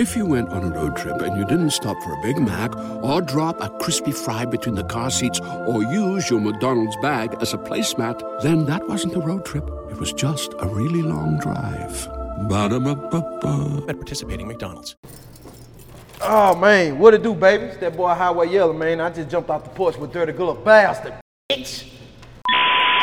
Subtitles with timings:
[0.00, 2.74] If you went on a road trip and you didn't stop for a Big Mac
[3.04, 7.52] or drop a crispy fry between the car seats or use your McDonald's bag as
[7.52, 9.68] a placemat, then that wasn't a road trip.
[9.90, 12.08] It was just a really long drive.
[12.48, 13.84] Ba-da-ba-ba-ba.
[13.90, 14.96] At participating McDonald's.
[16.22, 17.64] Oh man, what it do, baby?
[17.64, 19.02] It's that boy Highway Yella, man.
[19.02, 21.12] I just jumped off the porch with Dirty Glove Bastard.
[21.52, 21.99] Bitch.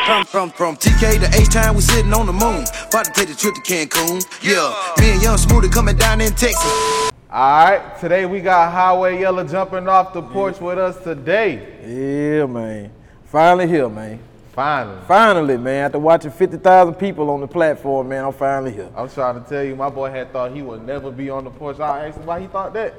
[0.08, 2.64] From, from, from TK to H-Town, we sitting on the moon.
[2.88, 4.24] About to take the trip to Cancun.
[4.42, 7.12] Yeah, me and Young Smoothie coming down in Texas.
[7.30, 11.76] Alright, today we got Highway Yella jumping off the porch with us today.
[11.86, 12.90] Yeah, man.
[13.26, 14.18] Finally here, man.
[14.54, 15.02] Finally.
[15.06, 15.84] Finally, man.
[15.84, 18.90] After watching 50,000 people on the platform, man, I'm finally here.
[18.96, 21.50] I'm trying to tell you, my boy had thought he would never be on the
[21.50, 21.80] porch.
[21.80, 22.94] I asked him why he thought that.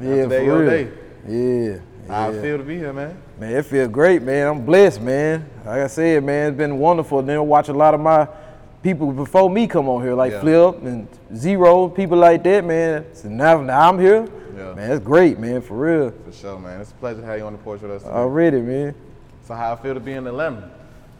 [0.00, 0.70] Yeah, today for real.
[0.70, 0.92] day.
[1.28, 1.78] Yeah.
[2.08, 2.38] How yeah.
[2.38, 3.16] I feel to be here, man.
[3.38, 4.46] Man, it feels great, man.
[4.46, 5.48] I'm blessed, man.
[5.64, 7.22] Like I said, man, it's been wonderful.
[7.22, 8.28] Then watch a lot of my
[8.82, 10.40] people before me come on here, like Yeah.
[10.40, 13.06] Flip and Z-Ro, people like that, man.
[13.14, 14.28] So now, now I'm here.
[14.56, 14.74] Yeah.
[14.74, 16.12] Man, it's great, man, for real.
[16.26, 16.80] For sure, man.
[16.80, 18.14] It's a pleasure to have you on the porch with us today.
[18.14, 18.94] Already, man.
[19.46, 20.70] so how I feel to be in Atlanta?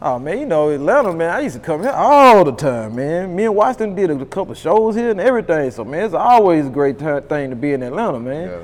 [0.01, 1.29] Oh man, you know Atlanta, man.
[1.29, 3.33] I used to come here all the time, man.
[3.35, 5.71] Me and Washington did a couple shows here and everything.
[5.71, 8.49] So man, it's always a great ti- thing to be in Atlanta, man.
[8.49, 8.59] Yeah,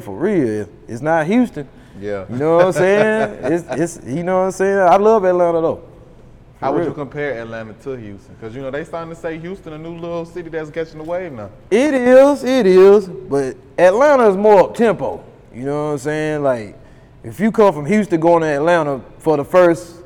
[0.00, 0.68] for real.
[0.86, 1.68] It's not Houston.
[1.98, 2.26] Yeah.
[2.28, 3.38] You know what I'm saying?
[3.52, 4.78] it's, it's you know what I'm saying.
[4.78, 5.76] I love Atlanta though.
[6.58, 6.88] For How would real.
[6.88, 8.34] you compare Atlanta to Houston?
[8.34, 11.04] Because you know they starting to say Houston a new little city that's catching the
[11.04, 11.50] wave now.
[11.70, 15.24] It is, it is, but Atlanta is more up tempo.
[15.54, 16.42] You know what I'm saying?
[16.42, 16.78] Like,
[17.24, 19.96] if you come from Houston going to Atlanta for the first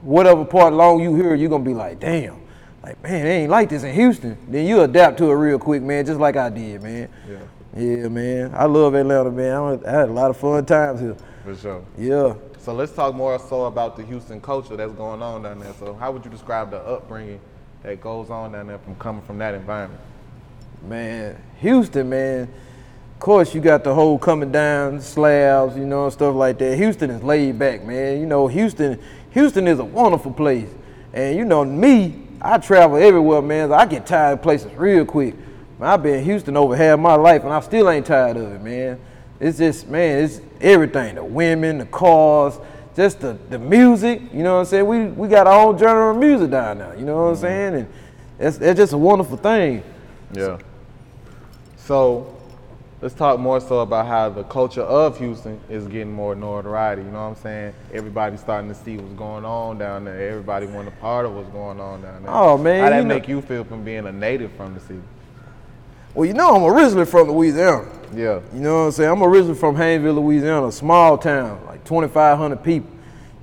[0.00, 2.40] whatever part long you hear, you're gonna be like, damn,
[2.82, 4.38] like man, it ain't like this in Houston.
[4.48, 7.08] Then you adapt to it real quick, man, just like I did, man.
[7.28, 7.38] Yeah.
[7.76, 8.54] Yeah, man.
[8.54, 9.52] I love Atlanta, man.
[9.52, 11.16] I I had a lot of fun times here.
[11.44, 11.84] For sure.
[11.98, 12.34] Yeah.
[12.58, 15.74] So let's talk more so about the Houston culture that's going on down there.
[15.78, 17.38] So how would you describe the upbringing
[17.82, 20.00] that goes on down there from coming from that environment?
[20.88, 22.48] Man, Houston, man.
[23.14, 26.76] Of course, you got the whole coming down slabs, you know, and stuff like that.
[26.76, 28.18] Houston is laid back, man.
[28.20, 28.98] You know, Houston,
[29.32, 30.68] Houston is a wonderful place.
[31.12, 33.70] And you know, me, I travel everywhere, man.
[33.70, 35.34] I get tired of places real quick.
[35.78, 38.52] Man, I've been in Houston over half my life, and I still ain't tired of
[38.52, 38.98] it, man.
[39.38, 41.16] It's just, man, it's everything.
[41.16, 42.58] The women, the cars,
[42.94, 44.22] just the, the music.
[44.32, 44.86] You know what I'm saying?
[44.86, 47.42] We we got our own genre of music down now, You know what I'm mm-hmm.
[47.42, 47.74] saying?
[47.74, 47.88] And
[48.38, 49.82] it's, it's just a wonderful thing.
[50.32, 50.58] Yeah.
[51.76, 52.34] So
[53.02, 57.02] let's talk more so about how the culture of Houston is getting more notoriety.
[57.02, 57.74] You know what I'm saying?
[57.92, 60.30] Everybody's starting to see what's going on down there.
[60.30, 62.32] Everybody want a part of what's going on down there.
[62.32, 64.80] Oh, man, How that you know- make you feel from being a native from the
[64.80, 65.02] city?
[66.16, 67.86] Well, you know, I'm originally from Louisiana.
[68.14, 68.40] Yeah.
[68.54, 69.10] You know what I'm saying?
[69.10, 72.90] I'm originally from Haynesville, Louisiana, a small town, like 2,500 people.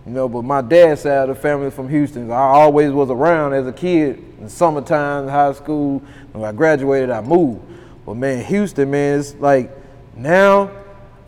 [0.08, 2.32] You know, but my dad's side of the family is from Houston.
[2.32, 6.02] I always was around as a kid in summertime, high school.
[6.32, 7.62] When I graduated, I moved.
[8.08, 9.72] But man, Houston, man, it's like
[10.18, 10.72] now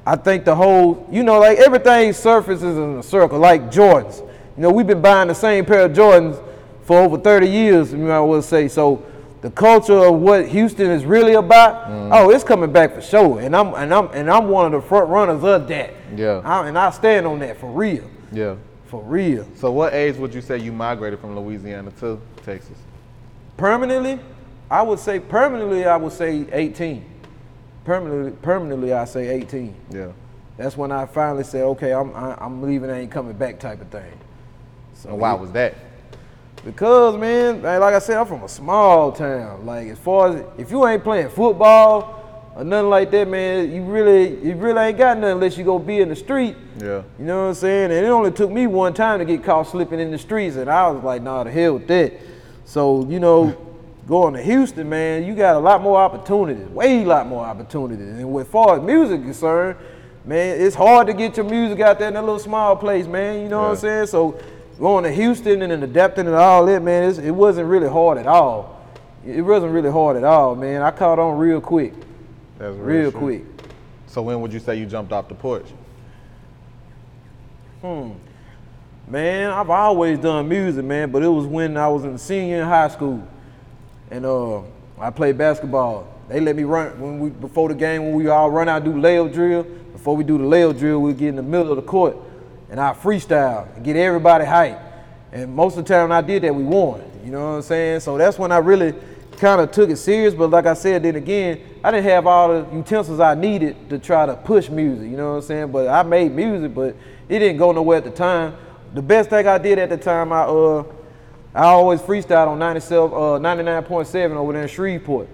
[0.03, 4.22] I think the whole, you know, like everything surfaces in a circle, like Jordans.
[4.57, 6.44] You know, we've been buying the same pair of Jordans
[6.81, 8.67] for over 30 years, you might well say.
[8.67, 9.06] So
[9.45, 12.09] the culture of what Houston is really about, mm.
[12.11, 13.39] oh, it's coming back for sure.
[13.41, 15.94] And I'm and I'm and I'm one of the front runners of that.
[16.16, 16.41] Yeah.
[16.44, 18.09] I, and I stand on that for real.
[18.31, 18.56] Yeah.
[18.88, 19.47] For real.
[19.53, 22.75] So what age would you say you migrated from Louisiana to Texas?
[23.56, 24.19] Permanently,
[24.72, 27.06] I would say permanently I would say 18.
[27.83, 29.75] Permanently, permanently I say 18.
[29.91, 30.07] Yeah.
[30.57, 33.79] That's when I finally said, okay, I'm I, I'm leaving, I ain't coming back, type
[33.79, 34.12] of thing.
[34.95, 35.75] So And why was that?
[36.66, 39.68] Because man, like I said, I'm from a small town.
[39.68, 43.84] Like as far as if you ain't playing football or nothing like that, man, you
[43.84, 46.56] really you really ain't got nothing unless you go be in the street.
[46.80, 47.04] Yeah.
[47.20, 47.92] You know what I'm saying?
[47.92, 50.68] And it only took me one time to get caught slipping in the streets, and
[50.68, 52.14] I was like, nah, the hell with that.
[52.66, 53.56] So you know,
[54.08, 58.08] going to Houston, man, you got a lot more opportunities, way a lot more opportunities.
[58.08, 59.78] And as far as music is concerned,
[60.25, 63.44] man, it's hard to get your music out there in that little small place, man.
[63.44, 64.08] You know what I'm saying?
[64.08, 64.40] So
[64.80, 68.18] going to Houston and then adapting and all that, man, it's, it wasn't really hard
[68.18, 68.86] at all.
[69.25, 70.81] It wasn't really hard at all, man.
[70.81, 71.94] I caught on real quick,
[72.58, 73.19] That's real true.
[73.19, 73.44] quick.
[74.07, 75.66] So when would you say you jumped off the porch?
[77.81, 78.12] Hmm.
[79.07, 82.68] Man, I've always done music, man, but it was when I was in senior in
[82.68, 83.27] high school,
[84.10, 84.62] and uh,
[85.00, 86.07] I played basketball.
[86.27, 88.94] They let me run when we before the game when we all run out do
[88.94, 89.63] layup drill.
[89.92, 92.18] Before we do the layup drill, we get in the middle of the court,
[92.69, 94.81] and I freestyle and get everybody hyped.
[95.31, 97.03] And most of the time I did that, we won.
[97.23, 98.00] You know what I'm saying?
[98.01, 98.94] So that's when I really
[99.38, 100.33] kind of took it serious.
[100.33, 104.00] But like I said, then again, I didn't have all the utensils I needed to
[104.00, 105.09] try to push music.
[105.09, 105.71] You know what I'm saying?
[105.71, 106.95] But I made music, but
[107.27, 108.56] it didn't go nowhere at the time.
[108.94, 110.83] The best thing I did at the time, I uh,
[111.56, 115.29] I always freestyled on 97, uh, 99.7 over there in Shreveport.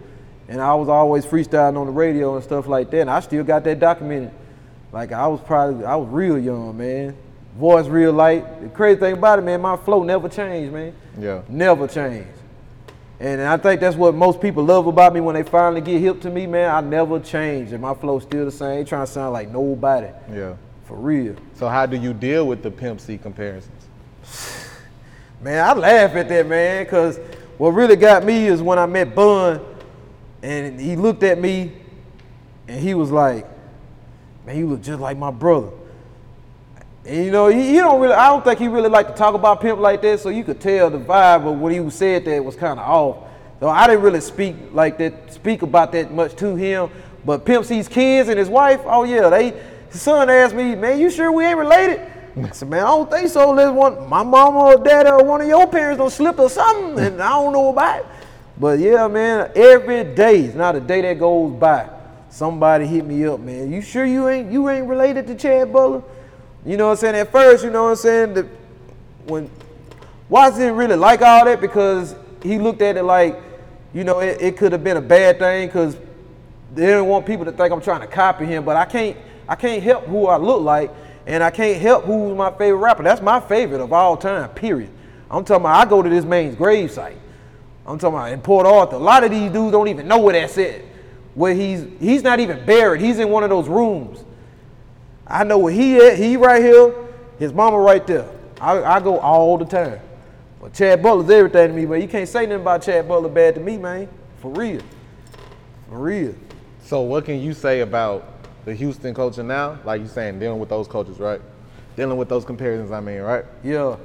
[0.47, 3.01] and I was always freestyling on the radio and stuff like that.
[3.01, 4.31] And I still got that documented.
[4.91, 7.15] Like I was probably I was real young, man.
[7.57, 8.61] Voice real light.
[8.61, 10.93] The crazy thing about it, man, my flow never changed, man.
[11.19, 11.41] Yeah.
[11.49, 12.29] Never changed.
[13.19, 16.21] And I think that's what most people love about me when they finally get hip
[16.21, 16.73] to me, man.
[16.73, 18.83] I never changed, and my flow still the same.
[18.85, 20.53] Trying to sound like nobody, Yeah.
[20.85, 21.35] for real.
[21.53, 23.87] So how do you deal with the Pimp C comparisons?
[25.41, 27.17] Man, I laugh at that, man, because
[27.57, 29.59] what really got me is when I met Bun,
[30.41, 31.73] and he looked at me,
[32.67, 33.47] and he was like,
[34.45, 35.69] "Man, you look just like my brother."
[37.05, 38.13] And you know, he, he don't really.
[38.13, 40.19] I don't think he really like to talk about Pimp like that.
[40.19, 43.17] So you could tell the vibe of when he said that was kind of off.
[43.59, 46.89] So I didn't really speak like that, speak about that much to him.
[47.25, 49.53] But Pimp C's kids and his wife, oh yeah, they.
[49.91, 51.99] His son asked me, "Man, you sure we ain't related?"
[52.37, 53.49] I said, "Man, I don't think so.
[53.49, 57.03] Unless one, my mama or dad or one of your parents don't slip or something,
[57.03, 58.05] and I don't know about it."
[58.57, 61.89] But yeah, man, every day, it's not a day that goes by.
[62.31, 63.71] Somebody hit me up, man.
[63.71, 66.01] You sure you ain't you ain't related to Chad Butler?
[66.65, 67.15] You know what I'm saying?
[67.15, 68.33] At first, you know what I'm saying?
[68.33, 68.47] The,
[69.25, 69.49] when
[70.29, 73.37] Watts didn't really like all that because he looked at it like,
[73.93, 75.97] you know, it, it could have been a bad thing because
[76.73, 78.63] they didn't want people to think I'm trying to copy him.
[78.63, 79.17] But I can't
[79.49, 80.89] I can't help who I look like,
[81.27, 83.03] and I can't help who's my favorite rapper.
[83.03, 84.49] That's my favorite of all time.
[84.51, 84.89] Period.
[85.29, 87.17] I'm talking about I go to this man's grave site.
[87.85, 88.95] I'm talking about in Port Arthur.
[88.95, 90.90] A lot of these dudes don't even know where that's at.
[91.33, 93.01] Where he's he's not even buried.
[93.01, 94.23] He's in one of those rooms.
[95.25, 96.17] I know where he at.
[96.17, 96.93] He right here.
[97.39, 98.29] His mama right there.
[98.59, 99.99] I, I go all the time.
[100.61, 102.01] But Chad Butler's everything to me, man.
[102.01, 104.07] You can't say nothing about Chad Butler bad to me, man.
[104.37, 104.81] For real.
[105.89, 106.35] For real.
[106.83, 108.27] So what can you say about
[108.65, 109.79] the Houston culture now?
[109.83, 111.41] Like you saying, dealing with those cultures, right?
[111.95, 113.45] Dealing with those comparisons, I mean, right?
[113.63, 113.97] Yeah.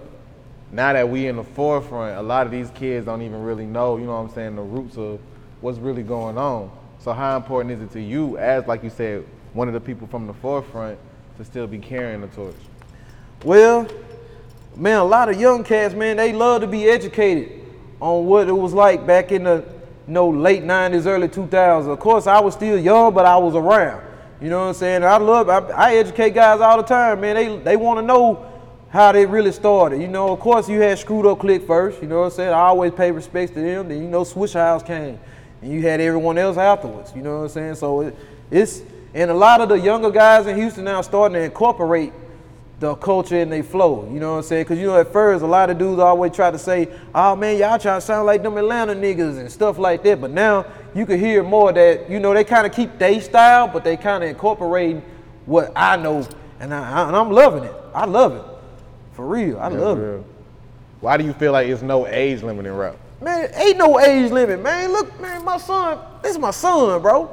[0.73, 3.97] Now that we in the forefront, a lot of these kids don't even really know,
[3.99, 5.21] you know what I'm saying, the roots of
[5.61, 6.71] what's really going on.
[7.07, 10.09] So how important is it to you, as like you said, one of the people
[10.09, 10.99] from the forefront,
[11.39, 12.57] to still be carrying the torch?
[13.45, 13.87] Well,
[14.75, 17.65] man, a lot of young cats, man, they love to be educated
[18.01, 19.65] on what it was like back in the
[20.09, 21.87] you know, late 90s, early 2000s.
[21.87, 24.05] Of course, I was still young, but I was around.
[24.41, 25.05] You know what I'm saying?
[25.05, 27.37] I love, I, I educate guys all the time, man.
[27.37, 28.51] They, they want to know
[28.89, 30.03] how they really started.
[30.03, 32.03] You know, of course, you had Screwed Up Click first.
[32.03, 32.53] You know what I'm saying?
[32.53, 33.91] I always pay respects to them.
[33.91, 35.21] Then, you know, Swishahouse came.
[35.63, 37.13] And you had everyone else afterwards.
[37.15, 37.75] You know what I'm saying?
[37.77, 38.17] So it,
[38.51, 38.83] it's,
[39.15, 42.13] and a lot of the younger guys in Houston now starting to incorporate
[42.79, 44.09] the culture and they flow.
[44.13, 44.65] You know what I'm saying?
[44.65, 47.57] Because you know, at first, a lot of dudes always try to say, "Oh man,
[47.57, 51.07] y'all try to sound like them Atlanta niggas and stuff like that." But now you
[51.07, 54.23] can hear more that you know they kind of keep their style, but they kind
[54.23, 54.99] of incorporate
[55.47, 56.29] what I know,
[56.61, 57.75] and, I, and I'm loving it.
[57.95, 58.45] I love it
[59.13, 59.59] for real.
[59.59, 60.25] I love it.
[61.01, 62.97] Why do you feel like it's no age limit in rap?
[63.27, 64.93] Man, ain't no age limit, man.
[64.93, 67.29] Look, man, my son, this is my son, bro.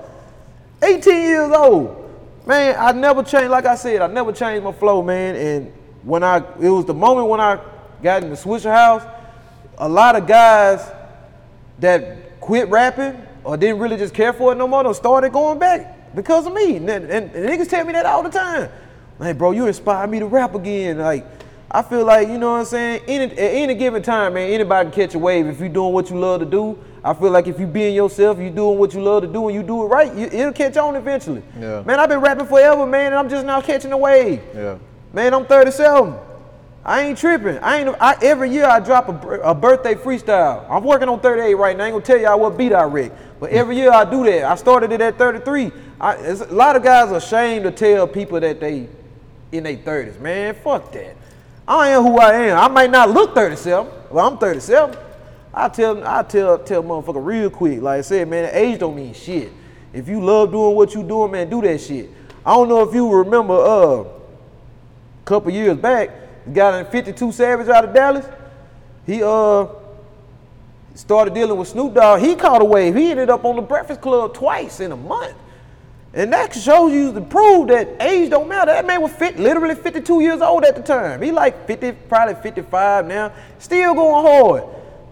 [0.81, 2.09] 18 years old.
[2.47, 5.35] Man, I never changed, like I said, I never changed my flow, man.
[5.35, 7.59] And when I, it was the moment when I
[8.01, 9.07] got in the Swishahouse,
[9.77, 10.83] a lot of guys
[11.77, 16.15] that quit rapping or didn't really just care for it no more, started going back
[16.15, 16.77] because of me.
[16.77, 18.71] And, and, and niggas tell me that all the time.
[19.19, 20.97] Like, bro, you inspired me to rap again.
[20.97, 21.23] Like,
[21.71, 23.01] I feel like, you know what I'm saying?
[23.07, 26.09] Any, at any given time, man, anybody can catch a wave if you're doing what
[26.09, 26.77] you love to do.
[27.03, 29.55] I feel like if you being yourself, you doing what you love to do, and
[29.55, 31.43] you do it right, you, it'll catch on eventually.
[31.59, 31.81] Yeah.
[31.83, 34.41] Man, I've been rapping forever, man, and I'm just now catching a wave.
[34.55, 34.77] Yeah.
[35.11, 36.15] Man, I'm 37.
[36.85, 37.57] I ain't tripping.
[37.59, 37.95] I ain't.
[37.99, 40.69] I, every year I drop a, a birthday freestyle.
[40.69, 41.85] I'm working on 38 right now.
[41.85, 43.11] I ain't gonna tell y'all what beat I wreck.
[43.39, 44.43] But every year I do that.
[44.43, 45.71] I started it at 33.
[45.99, 48.89] I, it's, a lot of guys are ashamed to tell people that they
[49.53, 50.19] in their 30s.
[50.19, 51.15] Man, fuck that.
[51.67, 52.57] I am who I am.
[52.59, 53.91] I might not look 37.
[54.09, 54.97] Well, I'm 37.
[55.53, 57.81] I tell I tell tell motherfucker real quick.
[57.81, 59.51] Like I said, man, age don't mean shit.
[59.93, 62.09] If you love doing what you doing, man, do that shit.
[62.45, 66.09] I don't know if you remember uh a couple years back,
[66.51, 68.25] guy in 52 Savage out of Dallas,
[69.05, 69.67] he uh
[70.95, 72.19] started dealing with Snoop Dogg.
[72.19, 72.95] He caught a wave.
[72.95, 75.35] He ended up on the Breakfast Club twice in a month.
[76.15, 78.71] And that shows you to prove that age don't matter.
[78.71, 81.21] That man was fit, literally 52 years old at the time.
[81.21, 83.31] He like 50, probably 55 now.
[83.57, 84.63] Still going hard.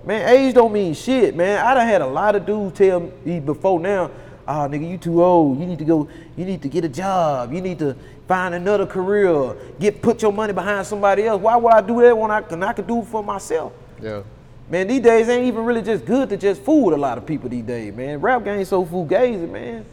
[0.05, 1.65] Man, age don't mean shit, man.
[1.65, 4.11] I done had a lot of dudes tell me before now,
[4.47, 5.59] oh nigga, you too old.
[5.59, 7.51] You need to go, you need to get a job.
[7.51, 7.95] You need to
[8.27, 9.55] find another career.
[9.79, 11.41] Get put your money behind somebody else.
[11.41, 13.73] Why would I do that when I can I could do it for myself?
[13.99, 14.21] Yeah.
[14.69, 17.25] Man, these days ain't even really just good to just fool with a lot of
[17.25, 18.21] people these days, man.
[18.21, 19.83] Rap game so fugazi, man.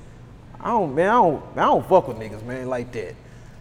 [0.61, 3.15] I don't, man, I don't, I don't fuck with niggas, man, like that.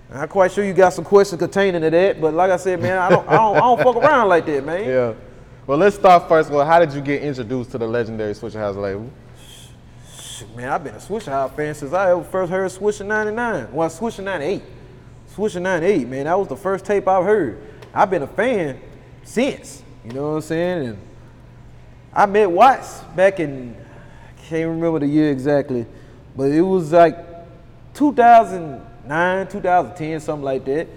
[0.09, 2.81] I'm not quite sure you got some questions containing to that, but like I said,
[2.81, 4.85] man, I don't, I don't, I don't fuck around like that, man.
[4.85, 5.13] Yeah.
[5.67, 6.49] Well, let's start first.
[6.49, 9.11] Well, how did you get introduced to the legendary Swishahouse label?
[10.55, 13.73] Man, I've been a Swishahouse fan since I ever first heard Swisher 99.
[13.73, 14.63] Well, Swisher 98.
[15.35, 16.25] Swisher 98, man.
[16.25, 17.61] That was the first tape I've heard.
[17.93, 18.79] I've been a fan
[19.23, 19.83] since.
[20.05, 20.87] You know what I'm saying?
[20.87, 20.97] And
[22.13, 25.85] I met Watts back in, I can't remember the year exactly,
[26.37, 27.17] but it was like
[27.95, 30.87] 2009, 2010, something like that.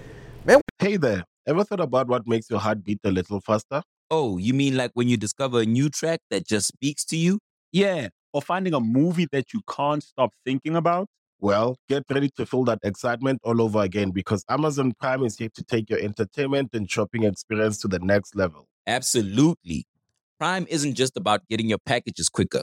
[0.45, 3.83] Man, Hey there, ever thought about what makes your heart beat a little faster?
[4.11, 7.39] Oh, you mean like when you discover a new track that just speaks to you?
[7.73, 11.07] Yeah, or finding a movie that you can't stop thinking about.
[11.39, 15.49] Well, get ready to feel that excitement all over again because Amazon Prime is here
[15.55, 18.67] to take your entertainment and shopping experience to the next level.
[18.87, 19.87] Absolutely.
[20.39, 22.63] Prime isn't just about getting your packages quicker.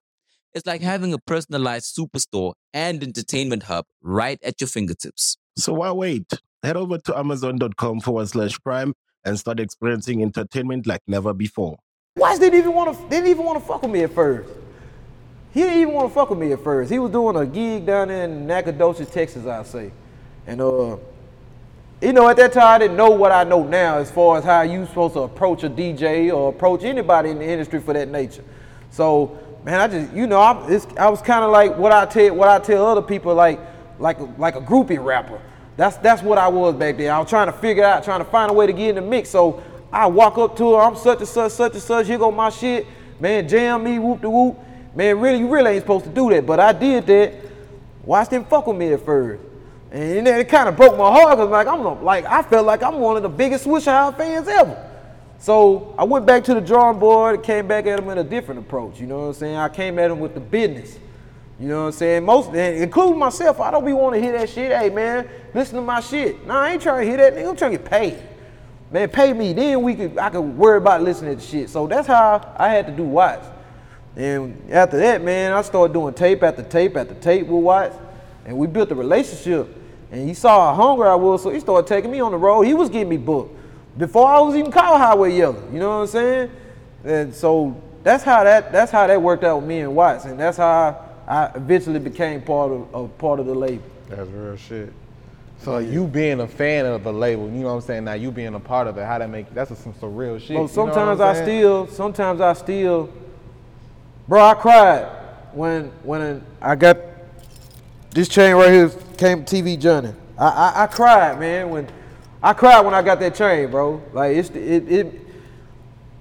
[0.53, 5.37] It's like having a personalized superstore and entertainment hub right at your fingertips.
[5.57, 6.29] So why wait?
[6.61, 8.93] Head over to amazon.com forward slash prime
[9.23, 11.77] and start experiencing entertainment like never before.
[12.17, 14.49] Watts didn't even want to didn't even want to fuck with me at first.
[15.53, 16.91] He didn't even want to fuck with me at first.
[16.91, 19.91] He was doing a gig down in Nacogdoches, Texas, I say.
[20.45, 20.97] And uh
[22.01, 24.43] you know, at that time I didn't know what I know now as far as
[24.43, 28.09] how you supposed to approach a DJ or approach anybody in the industry for that
[28.09, 28.43] nature.
[28.89, 32.35] So, man, I just you know, I, I was kind of like what I tell
[32.35, 33.59] what I tell other people like
[33.99, 35.39] like like a groupie rapper.
[35.77, 37.11] That's that's what I was back then.
[37.11, 39.01] I was trying to figure out, trying to find a way to get in the
[39.01, 39.29] mix.
[39.29, 42.07] So I walk up to her, I'm such and such, such and such.
[42.07, 42.85] Here go my shit,
[43.19, 43.47] man.
[43.47, 44.57] Jam me, whoop the whoop.
[44.93, 47.33] Man, really, you really ain't supposed to do that, but I did that.
[48.03, 49.41] Watch them fuck with me at first,
[49.91, 52.83] and then it kind of broke my heart because like I'm like I felt like
[52.83, 54.90] I'm one of the biggest Swishahouse fans ever.
[55.41, 58.23] So I went back to the drawing board and came back at him in a
[58.23, 58.99] different approach.
[58.99, 59.55] You know what I'm saying?
[59.55, 60.99] I came at him with the business.
[61.59, 62.25] You know what I'm saying?
[62.25, 64.71] Most, including myself, I don't be want to hear that shit.
[64.71, 66.45] Hey man, listen to my shit.
[66.45, 67.33] Nah, I ain't trying to hear that.
[67.33, 68.21] Nigga, I'm trying to get paid.
[68.91, 69.51] Man, pay me.
[69.53, 71.71] Then we could, I could worry about listening to shit.
[71.71, 73.47] So that's how I had to do Watts.
[74.15, 77.95] And after that, man, I started doing tape after tape after tape with Watts,
[78.45, 79.75] and we built a relationship.
[80.11, 82.61] And he saw how hungry I was, so he started taking me on the road.
[82.61, 83.57] He was getting me booked
[83.97, 85.61] before I was even called Highway Yella.
[85.71, 86.51] You know what I'm saying?
[87.03, 90.39] And so that's how that that's how that worked out with me and Watts, and
[90.39, 93.83] that's how I eventually became part of, of part of the label.
[94.09, 94.93] That's real shit.
[95.59, 98.05] So you being a fan of the label, you know what I'm saying?
[98.05, 100.47] Now you being a part of it, how that make that's some, some real shit.
[100.47, 103.09] So you know what sometimes I'm I still, sometimes I still,
[104.27, 105.05] bro, I cried
[105.53, 106.97] when when I got
[108.09, 110.13] this chain right here came TV Johnny.
[110.37, 111.87] I, I I cried, man, when
[112.43, 114.01] I cried when I got that chain, bro.
[114.13, 115.21] Like it's it it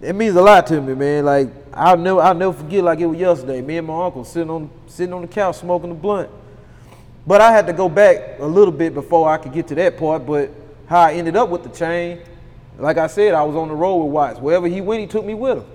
[0.03, 1.25] it means a lot to me, man.
[1.25, 3.63] Like I'll never I'll never forget like it was yesterday.
[3.63, 6.31] Me and my uncle sitting on sitting on the couch smoking a blunt.
[7.27, 9.97] But I had to go back a little bit before I could get to that
[9.97, 10.27] part.
[10.27, 10.51] But
[10.87, 12.21] how I ended up with the chain,
[12.79, 14.41] like I said, I was on the road with Watts.
[14.41, 15.67] Wherever he went, he took me with him.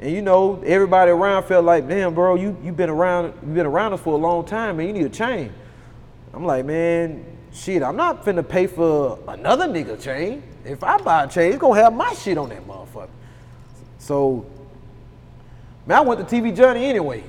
[0.00, 3.66] And you know, everybody around felt like, damn, bro, you you been around you've been
[3.66, 4.86] around us for a long time, man.
[4.86, 5.52] You need a chain.
[6.32, 7.24] I'm like, man,
[7.54, 10.42] shit, I'm not finna pay for another nigga chain.
[10.64, 13.08] If I buy a chain, it's gonna have my shit on that motherfucker.
[13.98, 14.44] So,
[15.86, 17.24] man, I went to TV Johnny anyway.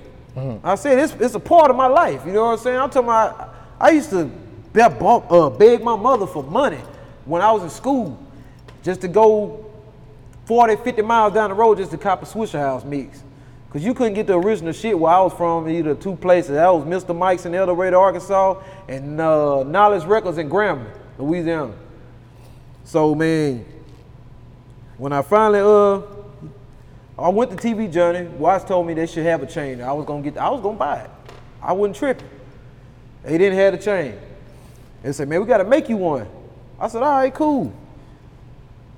[0.64, 2.26] I said it's, it's a part of my life.
[2.26, 2.78] You know what I'm saying?
[2.78, 3.56] I'm talking about.
[3.80, 4.26] I used to
[4.74, 6.82] beg, uh, beg my mother for money
[7.26, 8.20] when I was in school,
[8.84, 9.66] just to go
[10.46, 13.24] 40, 50 miles down the road just to cop a Swishahouse mix.
[13.76, 16.52] Cause you couldn't get the original shit where I was from either two places.
[16.52, 17.14] That was Mr.
[17.14, 21.74] Mike's in El Dorado, Arkansas, and uh, Knowledge Records in Grambling, Louisiana.
[22.86, 23.66] So man,
[24.98, 26.04] when I finally uh
[27.20, 28.28] I went to TV Johnny.
[28.28, 29.82] Watts told me they should have a chain.
[29.82, 30.38] I was gonna get.
[30.38, 31.10] I was gonna buy it.
[31.62, 32.30] I wasn't tripping.
[33.24, 34.18] They didn't have the chain.
[35.04, 36.28] They said, "Man, we gotta make you one."
[36.80, 37.74] I said, "All right, cool."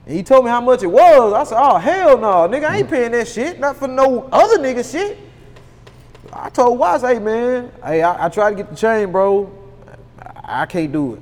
[0.07, 1.33] And he told me how much it was.
[1.33, 3.59] I said, "Oh hell no, nigga, I ain't paying that shit.
[3.59, 5.19] Not for no other nigga shit."
[6.31, 9.51] I told Watts, "Hey man, hey, I, I tried to get the chain, bro.
[10.17, 11.21] I, I can't do it."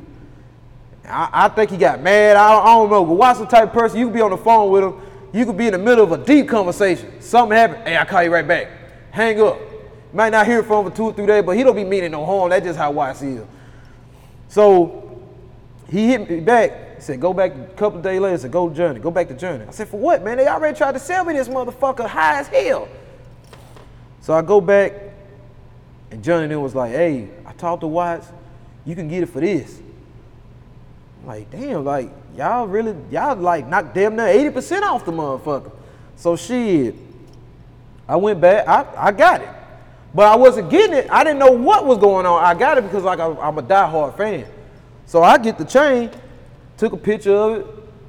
[1.03, 2.37] I, I think he got mad.
[2.37, 3.03] I, I don't know.
[3.03, 5.01] But Watts the type of person you could be on the phone with him.
[5.33, 7.19] You could be in the middle of a deep conversation.
[7.21, 7.87] Something happened.
[7.87, 8.67] Hey, I'll call you right back.
[9.09, 9.59] Hang up.
[10.13, 12.11] Might not hear from him for two or three days, but he don't be meaning
[12.11, 12.51] no harm.
[12.51, 13.43] That's just how Watts is.
[14.47, 15.23] So
[15.89, 16.84] he hit me back.
[17.05, 18.35] Said, go back a couple days later.
[18.39, 18.99] Said, go to Johnny.
[18.99, 19.63] Go back to Johnny.
[19.63, 20.37] I said, for what, man?
[20.37, 22.87] They already tried to sell me this motherfucker high as hell.
[24.21, 24.91] So I go back,
[26.09, 28.27] and Johnny then was like, hey, I talked to Watts.
[28.85, 29.79] You can get it for this.
[31.21, 35.71] I'm like, damn, like y'all really, y'all like knocked damn near 80% off the motherfucker.
[36.15, 36.95] So shit,
[38.07, 39.49] I went back, I, I got it.
[40.15, 41.07] But I wasn't getting it.
[41.11, 42.43] I didn't know what was going on.
[42.43, 44.47] I got it because like I, I'm a diehard fan.
[45.05, 46.09] So I get the chain,
[46.77, 47.67] took a picture of it,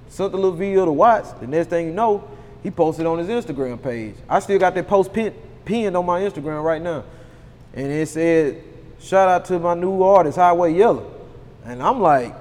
[0.09, 1.33] sent the little video to Watts.
[1.33, 2.29] The next thing you know,
[2.63, 4.15] he posted on his Instagram page.
[4.29, 7.05] I still got that post pin, pinned on my Instagram right now.
[7.75, 8.63] And it said,
[8.99, 11.05] shout out to my new artist, Highway Yella.
[11.65, 12.35] And I'm like,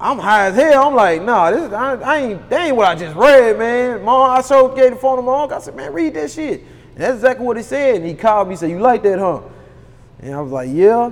[0.00, 0.88] I'm high as hell.
[0.88, 4.04] I'm like, nah, this I, I ain't that ain't what I just read, man.
[4.04, 5.56] Mom, I showed gave the phone to my uncle.
[5.56, 6.60] I said, man, read that shit.
[6.60, 7.96] And that's exactly what he said.
[7.96, 9.42] And he called me, said, You like that, huh?
[10.20, 11.10] And I was like, Yeah.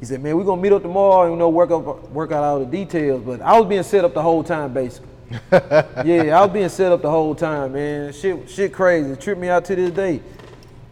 [0.00, 2.42] He said, Man, we're gonna meet up tomorrow and you know work up work out
[2.42, 3.22] all the details.
[3.22, 5.08] But I was being set up the whole time, basically.
[5.52, 8.12] yeah, I was being set up the whole time, man.
[8.12, 9.10] Shit, shit crazy.
[9.10, 10.22] It tripped me out to this day.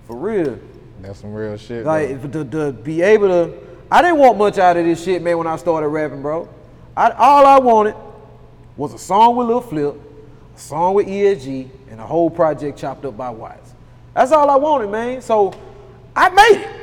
[0.07, 0.59] For real.
[1.01, 1.85] That's some real shit.
[1.85, 3.59] Like to, to be able to,
[3.91, 5.39] I didn't want much out of this shit, man.
[5.39, 6.49] When I started rapping, bro,
[6.97, 7.97] I, all I wanted
[8.77, 9.97] was a song with Lil Flip,
[10.55, 13.73] a song with ESG, and a whole project chopped up by Watts.
[14.15, 15.23] That's all I wanted, man.
[15.23, 15.55] So
[16.15, 16.78] I made it.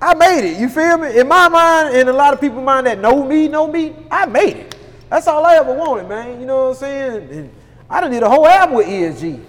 [0.00, 0.60] I made it.
[0.60, 1.18] You feel me?
[1.18, 4.26] In my mind, and a lot of people's mind that know me, know me, I
[4.26, 4.76] made it.
[5.10, 6.40] That's all I ever wanted, man.
[6.40, 7.30] You know what I'm saying?
[7.30, 7.50] And
[7.90, 9.42] I done did a whole album with ESG.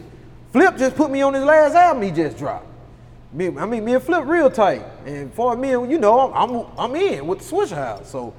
[0.51, 2.65] Flip just put me on his last album he just dropped.
[3.31, 4.83] Me, I mean, me and Flip real tight.
[5.05, 8.05] And for me, you know, I'm, I'm, in with the Swishahouse.
[8.05, 8.33] So,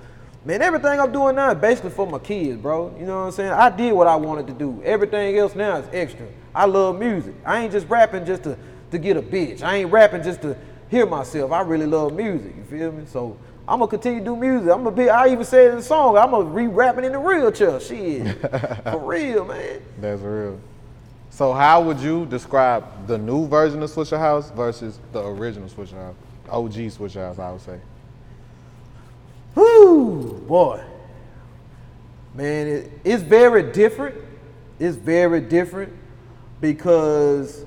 [0.45, 2.93] man, everything I'm doing now is basically for my kids, bro.
[2.99, 3.53] You know what I'm saying?
[3.53, 4.83] I did what I wanted to do.
[4.85, 6.27] Everything else now is extra.
[6.53, 7.35] I love music.
[7.47, 8.59] I ain't just rapping just to,
[8.91, 9.63] to get a bitch.
[9.63, 10.57] I ain't rapping just to
[10.91, 11.53] hear myself.
[11.53, 12.55] I really love music.
[12.57, 13.05] You feel me?
[13.07, 14.71] So I'm gonna continue to do music.
[14.71, 15.09] I'm gonna be.
[15.09, 17.79] I even said in the song, I'm gonna re-rapping in the real chair.
[17.81, 18.37] Shit,
[18.85, 19.81] for real, man.
[20.01, 20.59] That's real.
[21.31, 26.15] So how would you describe the new version of Swishahouse versus the original Swishahouse?
[26.51, 27.79] OG Swishahouse, I would say.
[29.55, 30.83] Whoo, boy.
[32.35, 34.17] Man, it, it's very different.
[34.79, 35.93] It's very different
[36.61, 37.65] because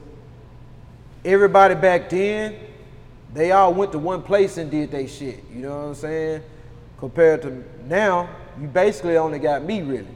[1.24, 2.56] everybody back then,
[3.34, 5.43] they all went to one place and did they shit.
[5.52, 6.41] You know what I'm saying?
[7.00, 10.08] Compared to now, you basically only got me really.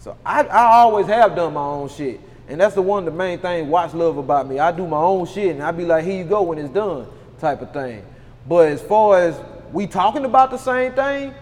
[0.00, 2.20] So I, I always have done my own shit.
[2.48, 4.58] And that's the one the main thing Watts love about me.
[4.58, 7.08] I do my own shit and I be like, here you go when it's done,
[7.40, 8.04] type of thing.
[8.48, 9.40] But as far as
[9.72, 11.34] we talking about the same thing,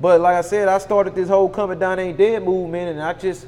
[0.00, 3.12] but like I said, I started this whole coming down ain't dead movement and I
[3.14, 3.46] just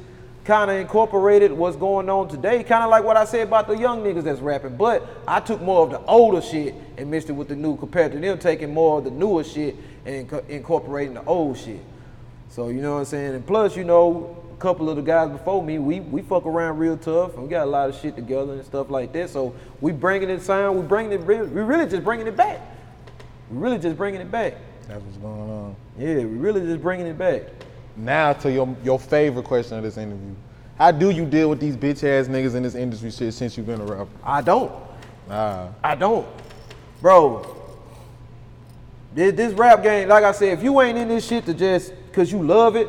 [0.49, 3.77] kind of incorporated what's going on today, kind of like what I said about the
[3.77, 4.77] young niggas that's rapping.
[4.77, 8.13] But I took more of the older shit and mixed it with the new, compared
[8.13, 9.75] to them taking more of the newer shit
[10.07, 11.79] and inco- incorporating the old shit.
[12.49, 13.35] So you know what I'm saying.
[13.35, 16.79] And plus, you know, a couple of the guys before me, we we fuck around
[16.79, 19.29] real tough, and we got a lot of shit together and stuff like that.
[19.29, 22.59] So we bringing it sound, we bringing it, re- we really just bringing it back.
[23.51, 24.55] We really just bringing it back.
[24.87, 25.75] That's what's going on.
[25.99, 27.43] Yeah, we really just bringing it back.
[27.95, 30.35] Now to your your favorite question of this interview.
[30.77, 33.65] How do you deal with these bitch ass niggas in this industry shit since you've
[33.65, 34.09] been a rapper?
[34.23, 34.71] I don't.
[35.27, 35.67] Nah.
[35.83, 36.25] I don't.
[37.01, 37.55] Bro,
[39.13, 41.93] this, this rap game, like I said, if you ain't in this shit to just
[42.13, 42.87] cause you love it,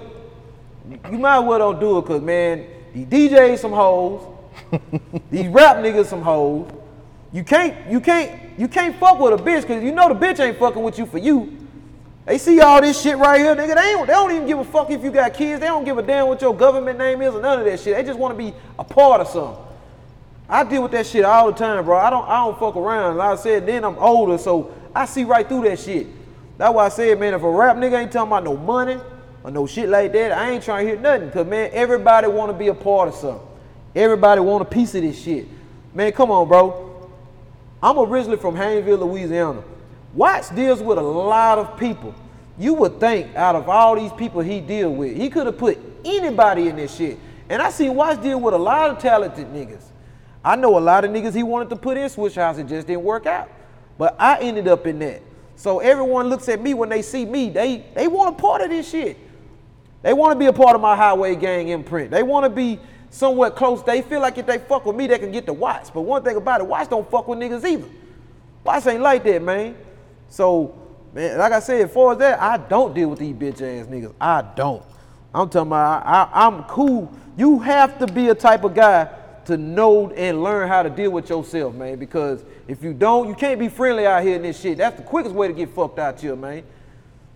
[1.11, 4.23] you might as well don't do it cause man, these DJs some hoes,
[5.31, 6.71] these rap niggas some hoes.
[7.33, 10.41] You can't, you can't, you can't fuck with a bitch cause you know the bitch
[10.41, 11.57] ain't fucking with you for you.
[12.27, 13.75] They see all this shit right here, nigga.
[13.75, 15.61] They, ain't, they don't even give a fuck if you got kids.
[15.61, 17.97] They don't give a damn what your government name is or none of that shit.
[17.97, 19.65] They just want to be a part of something.
[20.49, 21.97] I deal with that shit all the time, bro.
[21.97, 23.17] I don't I don't fuck around.
[23.17, 26.09] Like I said, then I'm older, so I see right through that shit.
[26.59, 28.99] That's why I said, man, if a rap nigga ain't talking about no money
[29.45, 31.31] or no shit like that, I ain't trying to hear nothing.
[31.31, 33.47] Cause man, everybody wanna be a part of something.
[33.95, 35.47] Everybody want a piece of this shit.
[35.95, 37.09] Man, come on, bro.
[37.83, 39.63] I'm originally from Haynesville, Louisiana.
[40.15, 42.15] Watts deals with a lot of people.
[42.59, 45.79] You would think out of all these people he deal with, he could have put
[46.05, 47.19] anybody in this shit.
[47.49, 49.85] And I see Watts deal with a lot of talented niggas.
[50.45, 53.03] I know a lot of niggas he wanted to put in Swishahouse, it just didn't
[53.03, 53.51] work out.
[53.99, 55.23] But I ended up in that.
[55.57, 58.71] So everyone looks at me when they see me, they they want a part of
[58.71, 59.19] this shit.
[60.03, 62.11] They want to be a part of my highway gang imprint.
[62.11, 63.83] They want to be somewhat close.
[63.83, 65.91] They feel like if they fuck with me, they can get the Watts.
[65.91, 67.89] But one thing about it, Watts don't fuck with niggas either.
[68.65, 69.77] Watts ain't like that, man.
[70.31, 70.75] So,
[71.13, 73.87] man, like I said, as far as that, I don't deal with these bitch ass
[73.87, 74.15] niggas.
[74.21, 74.83] I don't.
[75.35, 77.13] I'm talking about I, I, I'm cool.
[77.37, 79.09] You have to be a type of guy
[79.45, 81.99] to know and learn how to deal with yourself, man.
[81.99, 84.79] Because if you don't, you can't be friendly out here in this shit.
[84.79, 86.63] That's the quickest way to get fucked out here, man.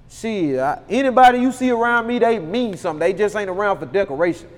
[0.08, 3.00] Shit, I, anybody you see around me, they mean something.
[3.00, 4.48] They just ain't around for decoration.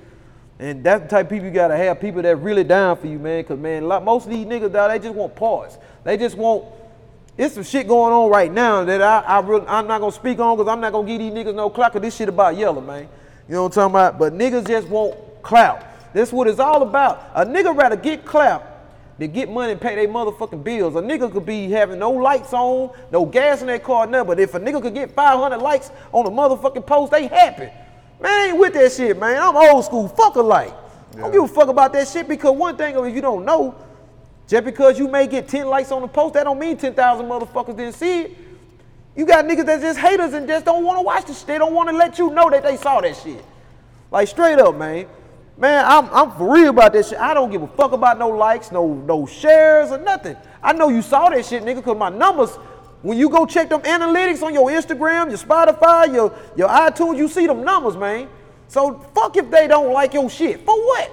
[0.58, 3.18] And that's the type of people you gotta have, people that really down for you,
[3.18, 3.44] man.
[3.44, 5.78] Cause man, most of these niggas, dog, they just want parts.
[6.04, 6.64] They just want,
[7.38, 10.38] it's some shit going on right now that I, I really, I'm not gonna speak
[10.38, 11.92] on because I'm not gonna give these niggas no clock.
[11.92, 13.08] Cause this shit about yellow, man.
[13.48, 14.18] You know what I'm talking about?
[14.18, 15.84] But niggas just want clout.
[16.14, 17.30] That's what it's all about.
[17.34, 18.64] A nigga rather get clout
[19.18, 20.94] than get money and pay their motherfucking bills.
[20.96, 24.28] A nigga could be having no lights on, no gas in their car, nothing.
[24.28, 27.70] But if a nigga could get 500 likes on a motherfucking post, they happy.
[28.20, 29.40] Man, I ain't with that shit, man.
[29.40, 30.08] I'm old school.
[30.08, 30.72] Fuck a light.
[31.14, 33.74] I don't give a fuck about that shit because one thing, if you don't know,
[34.46, 37.76] just because you may get 10 likes on the post, that don't mean 10,000 motherfuckers
[37.76, 38.36] didn't see it.
[39.16, 41.46] You got niggas that just haters and just don't want to watch the shit.
[41.46, 43.42] They don't want to let you know that they saw that shit.
[44.10, 45.06] Like straight up, man.
[45.58, 47.18] Man, I'm, I'm for real about that shit.
[47.18, 50.36] I don't give a fuck about no likes, no no shares or nothing.
[50.62, 52.50] I know you saw that shit, nigga, because my numbers,
[53.00, 57.26] when you go check them analytics on your Instagram, your Spotify, your, your iTunes, you
[57.26, 58.28] see them numbers, man.
[58.68, 60.60] So fuck if they don't like your shit.
[60.60, 61.10] For what?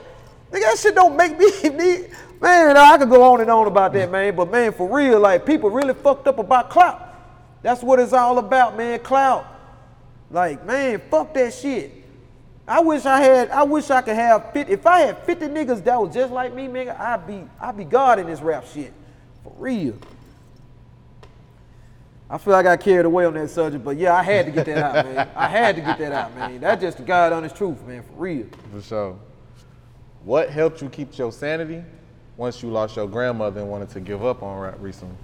[0.51, 2.05] Nigga, that shit don't make me.
[2.43, 4.35] Man, I could go on and on about that, man.
[4.35, 7.01] But man, for real, like people really fucked up about clout.
[7.61, 8.99] That's what it's all about, man.
[8.99, 9.47] Clout.
[10.29, 12.03] Like, man, fuck that shit.
[12.67, 15.85] I wish I had, I wish I could have 50, if I had 50 niggas
[15.85, 18.91] that was just like me, nigga, I'd be, I'd be God in this rap shit.
[19.41, 19.95] For real.
[22.29, 24.51] I feel like I got carried away on that subject, but yeah, I had to
[24.51, 25.29] get that out, man.
[25.33, 26.59] I had to get that out, man.
[26.59, 28.47] That's just the God honest truth, man, for real.
[28.73, 29.19] For sure.
[30.25, 31.83] What helped you keep your sanity
[32.37, 35.15] once you lost your grandmother and wanted to give up on rap recently?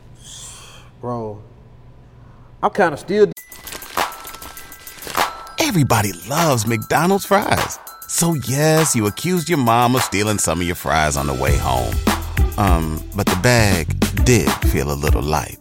[1.02, 1.42] Bro,
[2.62, 3.32] I'm kind of still
[5.62, 7.78] Everybody loves McDonald's fries.
[8.08, 11.58] So yes, you accused your mom of stealing some of your fries on the way
[11.58, 11.94] home.
[12.58, 13.88] Um, but the bag
[14.26, 15.60] did feel a little light.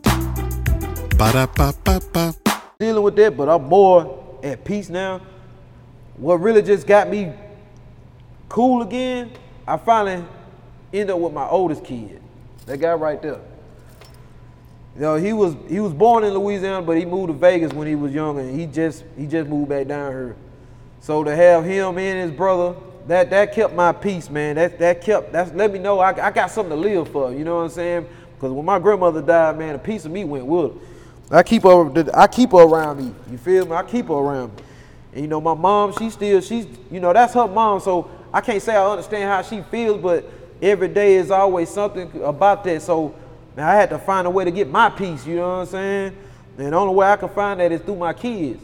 [1.19, 2.35] Ba-da-ba-ba-ba.
[2.79, 5.21] dealing with that, but I'm more at peace now.
[6.17, 7.33] What really just got me
[8.49, 9.31] cool again,
[9.67, 10.25] I finally
[10.93, 12.21] ended up with my oldest kid.
[12.67, 13.41] That guy right there.
[14.95, 17.87] You know, he was he was born in Louisiana, but he moved to Vegas when
[17.87, 20.37] he was young, and he just he just moved back down here.
[21.01, 22.75] So to have him and his brother,
[23.07, 24.57] that that kept my peace, man.
[24.57, 27.33] That that kept that's let me know I, I got something to live for.
[27.33, 28.09] You know what I'm saying?
[28.35, 31.39] Because when my grandmother died, man, a piece of me went with her.
[31.39, 33.15] I keep her I keep her around me.
[33.31, 33.73] You feel me?
[33.73, 34.63] I keep her around me.
[35.13, 37.81] And you know, my mom, she still she's you know that's her mom.
[37.81, 40.29] So I can't say I understand how she feels, but
[40.61, 42.83] every day is always something about that.
[42.83, 43.15] So
[43.57, 45.27] I had to find a way to get my peace.
[45.27, 46.17] You know what I'm saying?
[46.59, 48.63] And the only way I can find that is through my kids.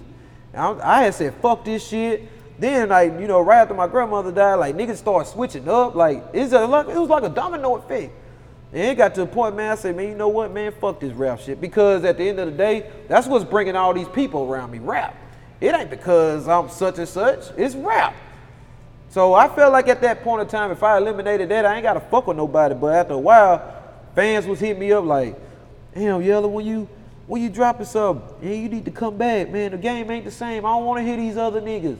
[0.52, 2.28] I, I had said, fuck this shit.
[2.58, 5.94] Then, like, you know, right after my grandmother died, like, niggas started switching up.
[5.94, 8.12] Like, it's a, like, it was like a domino effect.
[8.72, 10.98] And it got to the point, man, I said, man, you know what, man, fuck
[11.00, 11.60] this rap shit.
[11.60, 14.78] Because at the end of the day, that's what's bringing all these people around me,
[14.78, 15.16] rap.
[15.60, 18.14] It ain't because I'm such and such, it's rap.
[19.14, 21.84] So I felt like at that point in time, if I eliminated that, I ain't
[21.84, 22.74] got to fuck with nobody.
[22.74, 23.62] But after a while,
[24.12, 25.38] fans was hitting me up like,
[25.94, 26.88] damn, Yella, when you
[27.28, 29.70] when you dropping something, yeah, you need to come back, man.
[29.70, 30.66] The game ain't the same.
[30.66, 31.96] I don't want to hear these other niggas.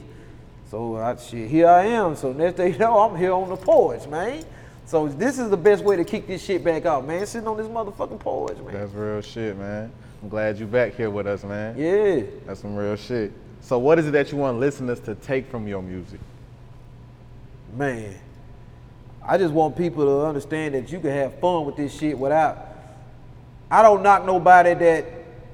[0.69, 2.17] So I, shit, here I am.
[2.17, 4.43] So next day, you know, I'm here on the porch, man.
[4.85, 7.25] So this is the best way to kick this shit back out, man.
[7.25, 8.73] Sitting on this motherfucking porch, man.
[8.73, 9.89] That's real shit, man.
[10.21, 11.77] I'm glad you back here with us, man.
[11.77, 12.23] yeah.
[12.45, 13.31] That's some real shit.
[13.61, 16.19] So what is it that you want listeners to take from your music?
[17.75, 18.15] Man,
[19.21, 22.57] I just want people to understand that you can have fun with this shit without.
[23.69, 25.05] I don't knock nobody that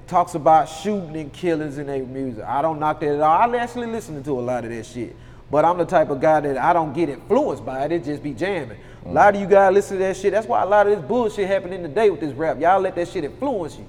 [0.07, 2.43] talks about shooting and killings in their music.
[2.43, 3.53] I don't knock that at all.
[3.53, 5.15] I actually listen to a lot of that shit.
[5.49, 7.91] But I'm the type of guy that I don't get influenced by it.
[7.91, 8.77] It just be jamming.
[9.03, 9.13] A mm.
[9.13, 10.31] lot of you guys listen to that shit.
[10.31, 12.59] That's why a lot of this bullshit happening today with this rap.
[12.61, 13.85] Y'all let that shit influence you.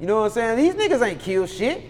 [0.00, 0.58] You know what I'm saying?
[0.58, 1.82] These niggas ain't kill shit.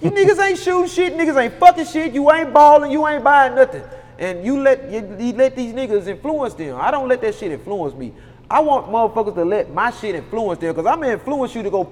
[0.00, 1.14] You niggas ain't shooting shit.
[1.14, 2.12] Niggas ain't fucking shit.
[2.14, 2.92] You ain't balling.
[2.92, 3.82] You ain't buying nothing.
[4.18, 6.78] And you let you, you let these niggas influence them.
[6.80, 8.12] I don't let that shit influence me.
[8.50, 11.70] I want motherfuckers to let my shit influence them because I'm gonna influence you to
[11.70, 11.90] go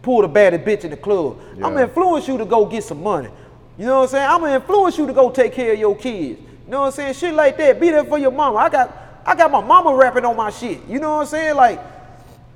[0.00, 1.38] pull the baddest bitch in the club.
[1.54, 3.28] I'm gonna influence you to go get some money.
[3.76, 4.28] You know what I'm saying?
[4.28, 6.40] I'm gonna influence you to go take care of your kids.
[6.40, 7.14] You know what I'm saying?
[7.14, 7.80] Shit like that.
[7.80, 8.58] Be there for your mama.
[8.58, 10.80] I got I got my mama rapping on my shit.
[10.88, 11.56] You know what I'm saying?
[11.56, 11.80] Like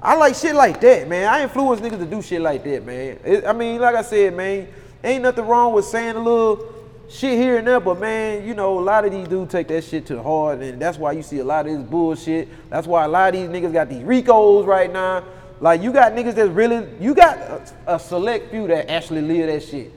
[0.00, 1.28] I like shit like that, man.
[1.28, 3.18] I influence niggas to do shit like that, man.
[3.24, 4.68] It- I mean, like I said, man,
[5.04, 6.71] ain't nothing wrong with saying a little
[7.12, 9.84] shit here and there, but man, you know, a lot of these dudes take that
[9.84, 12.48] shit to the heart, and that's why you see a lot of this bullshit.
[12.70, 15.24] That's why a lot of these niggas got these Ricos right now.
[15.60, 19.46] Like, you got niggas that's really, you got a, a select few that actually live
[19.46, 19.92] that shit.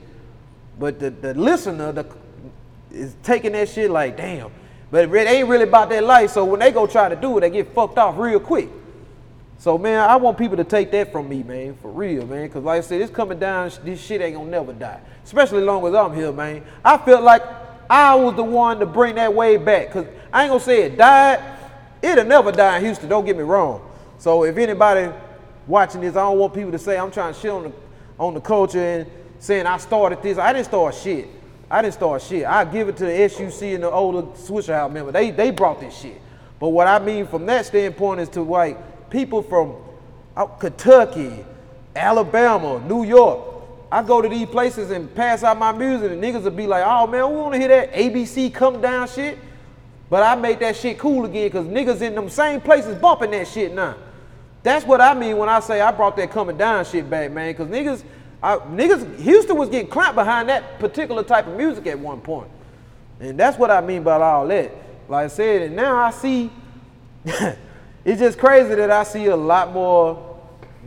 [0.78, 2.06] But the, the listener the,
[2.92, 4.50] is taking that shit like, damn.
[4.90, 7.40] But it ain't really about that life, so when they go try to do it,
[7.40, 8.68] they get fucked off real quick.
[9.58, 12.48] So man, I want people to take that from me, man, for real, man.
[12.50, 13.70] Cause like I said, it's coming down.
[13.82, 16.62] This shit ain't gonna never die, especially as long as I'm here, man.
[16.84, 17.42] I felt like
[17.88, 19.92] I was the one to bring that wave back.
[19.92, 21.42] Cause I ain't gonna say it died.
[22.02, 23.08] It'll never die in Houston.
[23.08, 23.82] Don't get me wrong.
[24.18, 25.10] So if anybody
[25.66, 27.72] watching this, I don't want people to say I'm trying to shit on the
[28.18, 30.38] on the culture and saying I started this.
[30.38, 31.28] I didn't start shit.
[31.70, 32.44] I didn't start shit.
[32.44, 35.12] I give it to the SUC and the older Swishahouse member.
[35.12, 36.20] They they brought this shit.
[36.60, 38.78] But what I mean from that standpoint is to like
[39.10, 39.74] people from
[40.36, 41.44] out Kentucky,
[41.94, 43.40] Alabama, New York.
[43.90, 46.84] I go to these places and pass out my music, and niggas will be like,
[46.86, 49.38] "Oh man, we want to hear that ABC come down shit."
[50.08, 53.48] But I made that shit cool again because niggas in them same places bumping that
[53.48, 53.96] shit now.
[54.62, 57.52] That's what I mean when I say I brought that coming down shit back, man.
[57.52, 58.04] Because niggas,
[58.42, 62.50] I, niggas, Houston was getting clamped behind that particular type of music at one point.
[63.20, 64.72] And that's what I mean by all that.
[65.08, 66.50] Like I said, and now I see,
[68.06, 70.38] it's just crazy that I see a lot more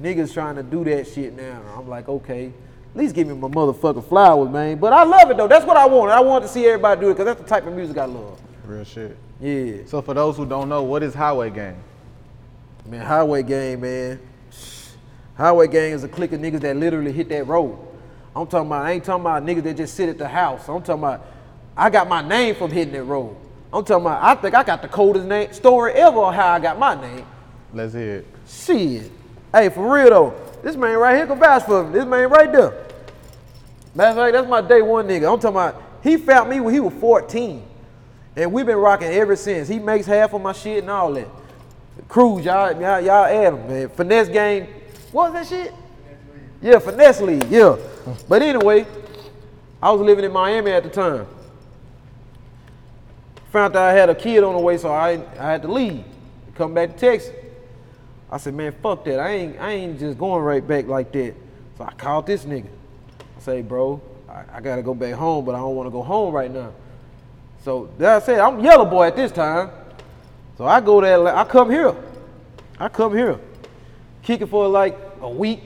[0.02, 1.62] niggas trying to do that shit now.
[1.78, 4.78] I'm like, okay, at least give me my motherfucking flowers, man.
[4.80, 5.50] But I love it though.
[5.50, 6.12] That's what I want.
[6.12, 8.40] I want to see everybody do it because that's the type of music I love.
[8.64, 9.18] Real shit.
[9.42, 9.86] Yeah.
[9.86, 11.76] So for those who don't know, what is Highway Gang?
[12.86, 14.22] Man, Highway Gang, man.
[15.36, 17.78] Highway Gang is a clique of niggas that literally hit that road.
[18.34, 20.70] I'm talking about, I ain't talking about niggas that just sit at the house.
[20.70, 21.26] I'm talking about,
[21.76, 23.36] I got my name from hitting that road.
[23.72, 26.60] I'm talking about, I think I got the coldest name story ever on how I
[26.60, 27.26] got my name.
[27.74, 28.28] Let's hear it.
[28.48, 29.12] Shit.
[29.54, 31.94] Hey, for real though, this man right here can vouch for me.
[31.94, 32.86] This man right there.
[33.94, 35.32] Matter of fact, that's my day one nigga.
[35.32, 37.66] I'm talking about, he found me when he was 14.
[38.36, 39.68] And we've been rocking ever since.
[39.68, 41.28] He makes half of my shit and all that.
[42.08, 43.90] Cruz, y'all, y'all, y'all add him, man.
[43.90, 44.68] Finesse game.
[45.12, 45.74] What was that shit?
[46.62, 47.78] Yeah, finesse league, yeah.
[48.28, 48.86] But anyway,
[49.82, 51.28] I was living in Miami at the time.
[53.52, 56.04] Found out I had a kid on the way, so I, I had to leave.
[56.56, 57.34] Come back to Texas.
[58.32, 59.20] I said, man, fuck that.
[59.20, 61.34] I ain't, I ain't just going right back like that.
[61.78, 62.68] So I called this nigga.
[63.38, 66.34] I say, bro, I, I gotta go back home, but I don't wanna go home
[66.34, 66.74] right now.
[67.64, 69.72] So that I said, I'm yellow boy at this time.
[70.58, 71.96] So I go there, I come here.
[72.78, 73.40] I come here.
[74.22, 75.62] Kick it for like a week.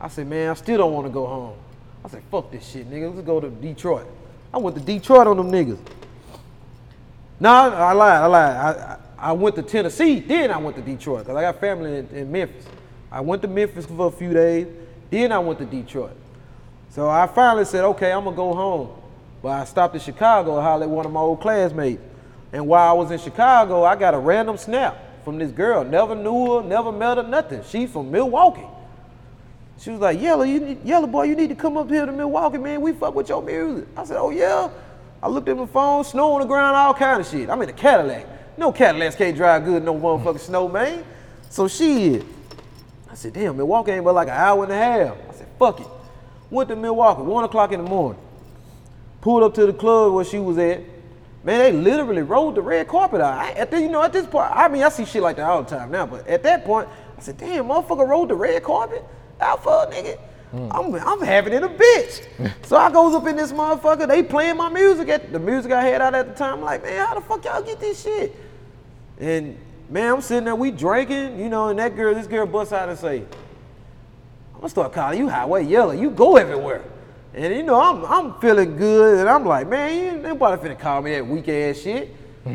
[0.00, 1.56] I said, man, I still don't want to go home.
[2.04, 3.14] I said, fuck this shit, nigga.
[3.14, 4.06] Let's go to Detroit.
[4.52, 5.78] I went to Detroit on them niggas.
[7.40, 8.56] Nah, I lied, I lied.
[8.56, 12.08] I, I, went to Tennessee, then I went to Detroit, because I got family in,
[12.08, 12.66] in Memphis.
[13.10, 14.66] I went to Memphis for a few days,
[15.10, 16.16] then I went to Detroit.
[16.90, 18.90] So I finally said, okay, I'm gonna go home.
[19.42, 22.00] But I stopped in Chicago hollered at one of my old classmates.
[22.52, 25.84] And while I was in Chicago, I got a random snap from this girl.
[25.84, 27.62] Never knew her, never met her, nothing.
[27.64, 28.66] She from Milwaukee.
[29.78, 32.58] She was like, Yellow, you Yellow boy, you need to come up here to Milwaukee,
[32.58, 32.80] man.
[32.80, 33.88] We fuck with your music.
[33.96, 34.70] I said, Oh yeah.
[35.24, 37.48] I looked at my phone, snow on the ground, all kind of shit.
[37.48, 38.26] I'm in a Cadillac.
[38.58, 41.02] No Cadillacs can't drive good, no motherfucking snow, man.
[41.48, 42.26] So shit.
[43.10, 45.16] I said, damn, Milwaukee ain't but like an hour and a half.
[45.30, 45.86] I said, fuck it.
[46.50, 48.20] Went to Milwaukee, one o'clock in the morning.
[49.22, 50.82] Pulled up to the club where she was at.
[51.42, 53.38] Man, they literally rolled the red carpet out.
[53.38, 55.48] I, at the, you know, at this point, I mean, I see shit like that
[55.48, 58.62] all the time now, but at that point, I said, damn, motherfucker rolled the red
[58.62, 59.02] carpet
[59.40, 60.18] out for a nigga.
[60.54, 60.70] Mm.
[60.72, 62.54] I'm, I'm having it a bitch.
[62.62, 65.82] so I goes up in this motherfucker, they playing my music, at the music I
[65.82, 66.58] had out at the time.
[66.58, 68.36] I'm like, man, how the fuck y'all get this shit?
[69.18, 69.58] And
[69.90, 72.88] man, I'm sitting there, we drinking, you know, and that girl, this girl busts out
[72.88, 73.24] and say,
[74.54, 75.96] I'm gonna start calling you Highway Yella.
[75.96, 76.84] You go everywhere.
[77.34, 81.02] And you know, I'm I'm feeling good, and I'm like, man, ain't nobody finna call
[81.02, 82.14] me that weak ass shit.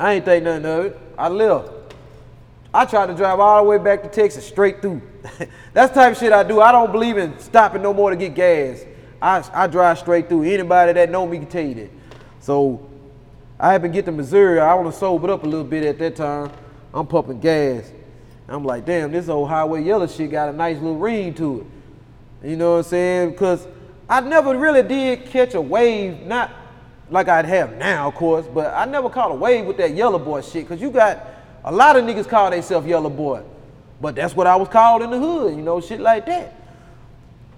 [0.00, 1.00] I ain't think nothing of it.
[1.16, 1.70] I left.
[2.72, 5.00] I tried to drive all the way back to Texas straight through.
[5.72, 6.60] That's type of shit I do.
[6.60, 8.84] I don't believe in stopping no more to get gas.
[9.20, 10.42] I, I drive straight through.
[10.42, 11.90] Anybody that know me can tell you that.
[12.40, 12.88] So
[13.58, 14.60] I happen to get to Missouri.
[14.60, 16.50] I want to sober up a little bit at that time.
[16.92, 17.90] I'm pumping gas.
[18.48, 21.66] I'm like, damn, this old highway yella shit got a nice little ring to
[22.42, 22.50] it.
[22.50, 23.30] You know what I'm saying?
[23.30, 23.66] Because
[24.08, 26.52] I never really did catch a wave, not
[27.10, 30.18] like I'd have now, of course, but I never caught a wave with that yellow
[30.18, 30.64] boy shit.
[30.64, 31.26] Because you got
[31.66, 33.42] a lot of niggas call themselves yellow boy.
[34.00, 36.54] But that's what I was called in the hood, you know, shit like that.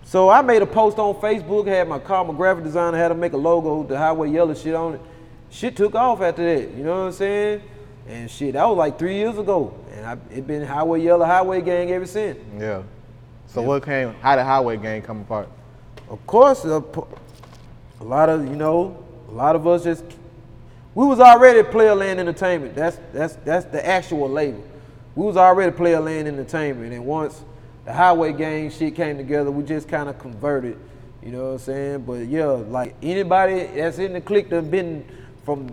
[0.02, 3.14] So I made a post on Facebook, had my call my graphic designer, had to
[3.14, 5.00] make a logo, the highway yella shit on it.
[5.50, 7.62] Shit took off after that, you know what I'm saying?
[8.08, 9.78] And shit, that was like three years ago.
[9.94, 12.38] And I, it been highway yella, highway gang ever since.
[12.58, 12.82] Yeah.
[13.48, 14.12] So what came?
[14.20, 15.48] How did Highway Gang come apart?
[16.10, 17.02] Of course, uh, a,
[18.00, 20.04] a lot of, you know, a lot of us just,
[20.98, 22.74] we was already Player Land Entertainment.
[22.74, 24.64] That's, that's, that's the actual label.
[25.14, 26.92] We was already Player Land Entertainment.
[26.92, 27.40] And once
[27.84, 30.76] the Highway Gang shit came together, we just kind of converted,
[31.22, 32.00] you know what I'm saying?
[32.00, 35.06] But yeah, like anybody that's in the clique that been
[35.44, 35.72] from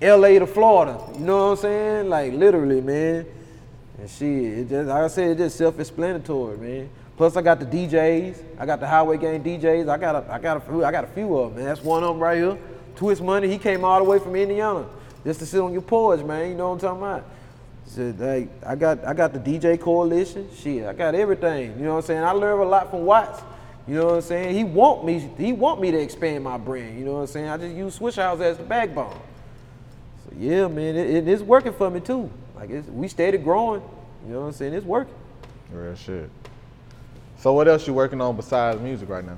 [0.00, 2.08] LA to Florida, you know what I'm saying?
[2.08, 3.26] Like literally, man.
[3.98, 6.88] And shit, it just like I said, it's just self-explanatory, man.
[7.16, 8.44] Plus, I got the DJs.
[8.60, 9.88] I got the Highway Gang DJs.
[9.88, 11.74] I got a, I got a few, I got a few of them, man.
[11.74, 12.56] That's one of them right here.
[12.96, 13.48] Twist Money.
[13.48, 14.86] He came all the way from Indiana
[15.24, 16.50] just to sit on your porch, man.
[16.50, 17.24] You know what I'm talking about?
[17.86, 20.48] So, like, I got, I got the DJ coalition.
[20.56, 21.78] Shit, I got everything.
[21.78, 22.24] You know what I'm saying?
[22.24, 23.42] I learned a lot from Watts.
[23.86, 24.54] You know what I'm saying?
[24.56, 26.98] He want me, he want me to expand my brand.
[26.98, 27.48] You know what I'm saying?
[27.48, 29.16] I just use Swishahouse as the backbone.
[30.24, 32.28] So yeah, man, it, it- it's working for me too.
[32.56, 33.82] Like we steady growing.
[34.26, 34.74] You know what I'm saying?
[34.74, 35.14] It's working.
[35.70, 36.28] Real shit.
[37.38, 39.36] So what else you working on besides music right now?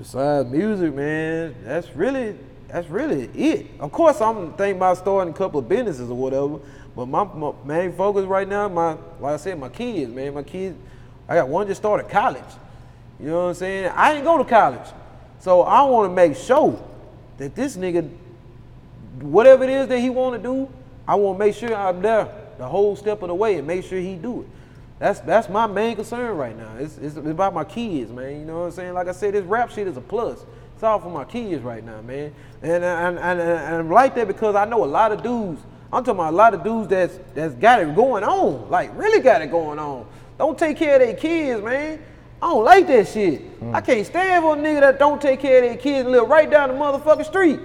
[0.00, 2.34] Besides music, man, that's really
[2.68, 3.66] that's really it.
[3.78, 6.58] Of course, I'm thinking about starting a couple of businesses or whatever.
[6.96, 10.42] But my, my main focus right now, my like I said, my kids, man, my
[10.42, 10.78] kids.
[11.28, 12.42] I got one just started college.
[13.20, 13.92] You know what I'm saying?
[13.94, 14.88] I didn't go to college,
[15.38, 16.82] so I want to make sure
[17.36, 18.10] that this nigga,
[19.20, 20.66] whatever it is that he want to do,
[21.06, 23.84] I want to make sure I'm there the whole step of the way and make
[23.84, 24.48] sure he do it.
[25.00, 26.76] That's that's my main concern right now.
[26.78, 28.40] It's, it's about my kids, man.
[28.40, 28.92] You know what I'm saying?
[28.92, 30.44] Like I said, this rap shit is a plus.
[30.74, 32.34] It's all for my kids right now, man.
[32.62, 35.62] And and, and, and I'm like that because I know a lot of dudes.
[35.90, 39.22] I'm talking about a lot of dudes that's that's got it going on, like really
[39.22, 40.06] got it going on.
[40.36, 41.98] Don't take care of their kids, man.
[42.42, 43.40] I don't like that shit.
[43.40, 43.74] Hmm.
[43.74, 46.28] I can't stand for a nigga that don't take care of their kids and live
[46.28, 47.60] right down the motherfucking street.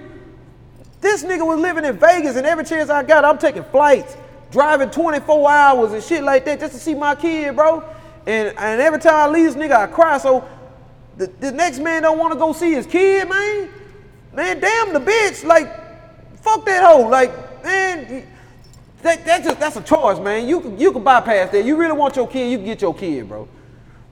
[1.02, 4.16] This nigga was living in Vegas, and every chance I got, I'm taking flights,
[4.56, 7.84] driving 24 hours and shit like that just to see my kid, bro.
[8.26, 10.16] And and every time I leave this nigga, I cry.
[10.16, 10.48] So
[11.18, 13.68] the, the next man don't want to go see his kid, man.
[14.32, 15.44] Man, damn the bitch.
[15.44, 15.68] Like,
[16.40, 17.06] fuck that hoe.
[17.06, 17.30] Like,
[17.62, 18.26] man,
[19.02, 20.48] that, that's just that's a choice, man.
[20.48, 21.62] You can you can bypass that.
[21.62, 23.46] You really want your kid, you can get your kid, bro.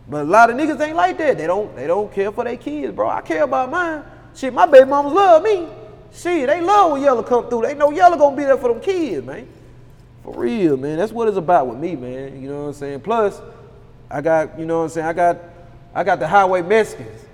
[0.06, 1.38] But a lot of niggas ain't like that.
[1.38, 3.08] They don't they don't care for their kids, bro.
[3.08, 4.04] I care about mine.
[4.34, 5.68] Shit, my baby mamas love me.
[6.12, 7.62] Shit, they love when Yella come through.
[7.62, 9.48] They know Yella gonna be there for them kids, man.
[10.24, 10.98] For real, man.
[10.98, 12.42] That's what it's about with me, man.
[12.42, 13.00] You know what I'm saying?
[13.00, 13.40] Plus,
[14.10, 15.38] I got, you know what I'm saying, I got
[15.96, 17.24] I got the highway Mexicans,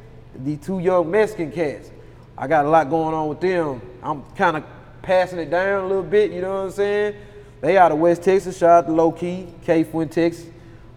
[0.44, 1.90] the two young Mexican cats.
[2.37, 3.81] I got a lot going on with them.
[4.03, 4.64] I'm kind of
[5.00, 7.14] passing it down a little bit, you know what I'm saying?
[7.62, 10.46] They out of West Texas, shout out to Low Key, K Flynn, Texas.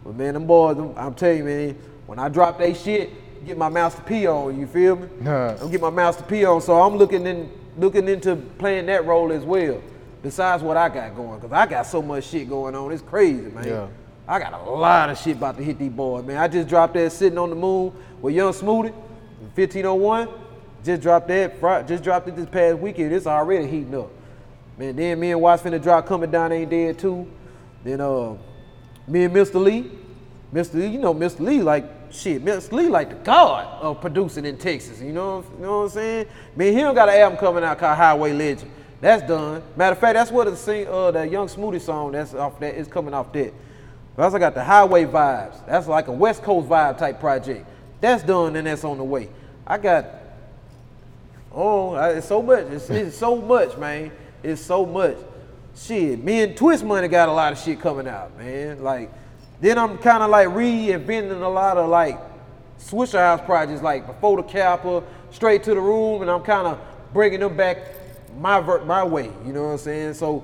[0.04, 3.58] But man, them boys, them, I'm telling you, man, when I drop they shit, get
[3.58, 5.08] my mouth to pee on, you feel me?
[5.22, 5.56] Nah.
[5.62, 9.06] I'm get my mouth to pee on, so I'm looking in looking into playing that
[9.06, 9.82] role as well.
[10.24, 13.52] Besides what I got going, cause I got so much shit going on, it's crazy,
[13.52, 13.68] man.
[13.68, 13.88] Yeah.
[14.26, 16.38] I got a lot of shit about to hit these boys, man.
[16.38, 18.94] I just dropped that sitting on the moon with Young Smoothie,
[19.54, 20.30] 1501.
[20.82, 23.14] Just dropped that, just dropped it this past weekend.
[23.14, 24.10] It's already heating up.
[24.78, 27.30] Man, then me and Watts finna drop Coming Down Ain't Dead too.
[27.84, 28.38] Then uh,
[29.08, 29.62] me and Mr.
[29.62, 29.92] Lee,
[30.54, 30.76] Mr.
[30.76, 31.42] Lee, you know Mr.
[31.42, 32.44] Lee like shit.
[32.44, 32.72] Mr.
[32.72, 35.02] Lee like the god of producing in Texas.
[35.02, 36.28] You know, you know what I'm saying?
[36.56, 38.72] Me and him got an album coming out called Highway Legend.
[39.04, 39.62] That's done.
[39.76, 42.74] Matter of fact, that's what the sing uh that Young Smoothie song that's off that
[42.76, 43.54] is coming off that.
[44.18, 45.66] I also got the Highway Vibes.
[45.68, 47.68] That's like a West Coast vibe type project.
[48.00, 49.28] That's done and that's on the way.
[49.68, 50.06] I got
[51.54, 52.66] Oh, I- it's so much.
[52.68, 54.10] It's, it's so much, man.
[54.42, 55.18] It's so much.
[55.76, 58.82] Shit, me and Twist Money got a lot of shit coming out, man.
[58.82, 59.12] Like,
[59.60, 62.18] then I'm kind of like reinventing a lot of like
[62.80, 66.80] Swishahouse projects, like before the Kappa, straight to the room, and I'm kind of
[67.12, 67.93] bringing them back
[68.40, 69.32] my ver- my way.
[69.46, 70.14] You know what I'm saying?
[70.16, 70.44] So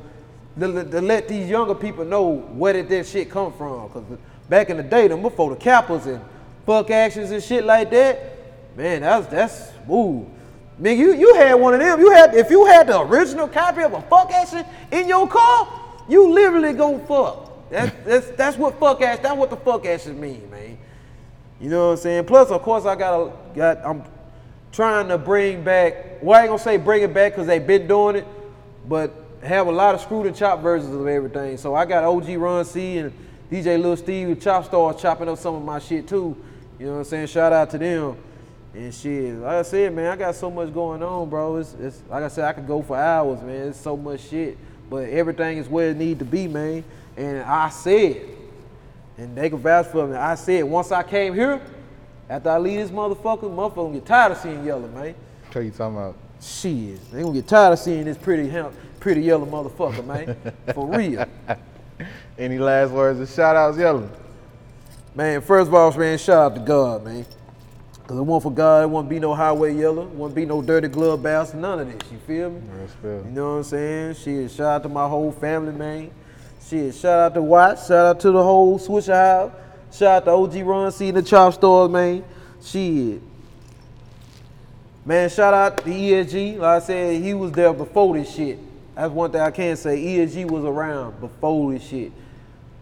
[0.60, 4.04] to, to let these younger people know where did that shit come from, because
[4.49, 6.21] back in the day, them before the Kappas and
[6.65, 10.30] fuck actions and shit like that, man, that's that's ooh.
[10.82, 11.99] Nigga, you, you had one of them.
[11.99, 15.67] You had if you had the original copy of a fuck action in your car,
[16.08, 17.69] you literally gon' fuck.
[17.69, 19.19] That's that's that's what fuck ass.
[19.21, 20.78] That's what the fuck action mean, man.
[21.60, 22.25] You know what I'm saying?
[22.25, 23.86] Plus, of course, I got a got.
[23.86, 24.04] I'm
[24.71, 26.21] trying to bring back.
[26.21, 28.27] Well, I ain't gonna say bring it back because they been doing it,
[28.88, 31.58] but have a lot of screwed and chopped versions of everything.
[31.58, 33.13] So I got OG Ron C and
[33.51, 36.36] DJ Lil Steve with Chopstars chopping up some of my shit too.
[36.77, 37.27] You know what I'm saying?
[37.27, 38.17] Shout out to them.
[38.73, 41.55] And shit, like I said, man, I got so much going on, bro.
[41.55, 43.69] It's, it's like I said, I could go for hours, man.
[43.69, 44.58] It's so much shit,
[44.89, 46.84] but everything is where it need to be, man.
[47.17, 48.21] And I said,
[49.17, 50.15] and they can vouch for me.
[50.15, 51.60] I said once I came here,
[52.29, 55.15] after I leave this motherfucker, motherfucker gonna get tired of seeing Yella, man.
[55.51, 56.15] What you talking about?
[56.41, 58.51] Shit, they gonna get tired of seeing this pretty,
[58.99, 60.37] pretty yellow motherfucker, man.
[60.73, 61.25] For real.
[62.37, 64.07] Any last words of shout outs, Yella?
[65.15, 67.25] Man, first of all, man, shout out to God, man.
[68.09, 70.88] Cause it wasn't for God, it wouldn't be no highway yella, wouldn't be no dirty
[70.88, 72.11] glove bounce, none of this.
[72.11, 72.61] You feel me?
[72.88, 73.23] Spill.
[73.23, 74.15] You know what I'm saying?
[74.15, 76.09] Shit, shout out to my whole family, man.
[76.67, 79.51] Shit, shout out to Watts, shout out to the whole Swishahouse,
[79.91, 82.23] shout out to OG Ron C in the Chopstars, man.
[82.61, 83.21] Shit.
[85.05, 86.57] Man, shout out to ESG.
[86.57, 88.59] Like I said, he was there before this shit.
[88.95, 89.97] That's one thing I can say.
[89.97, 92.11] ESG was around before this shit.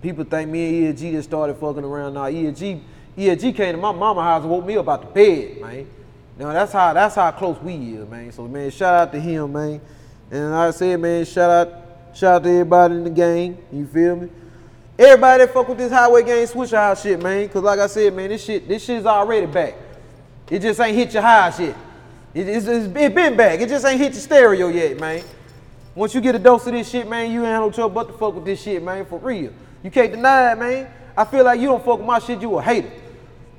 [0.01, 2.15] People think me and ESG just started fucking around.
[2.15, 2.81] Now ESG,
[3.17, 5.87] ESG came to my mama house and woke me up out the bed, man.
[6.37, 8.31] Now that's how that's how close we is, man.
[8.31, 9.81] So man, shout out to him, man.
[10.29, 13.57] And like I said, man, shout out, shout out to everybody in the gang.
[13.71, 14.29] You feel me?
[14.99, 17.47] Everybody that fuck with this highway gang Swishahouse shit, man.
[17.49, 19.75] Cause like I said, man, this shit, this shit's already back.
[20.49, 21.75] It just ain't hit your high shit.
[22.33, 23.59] It, it's, it's it been back.
[23.59, 25.23] It just ain't hit your stereo yet, man.
[25.93, 28.13] Once you get a dose of this shit, man, you ain't no trouble but to
[28.13, 29.51] fuck with this shit, man, for real.
[29.83, 30.91] You can't deny it, man.
[31.15, 32.91] I feel like you don't fuck with my shit, you a hater.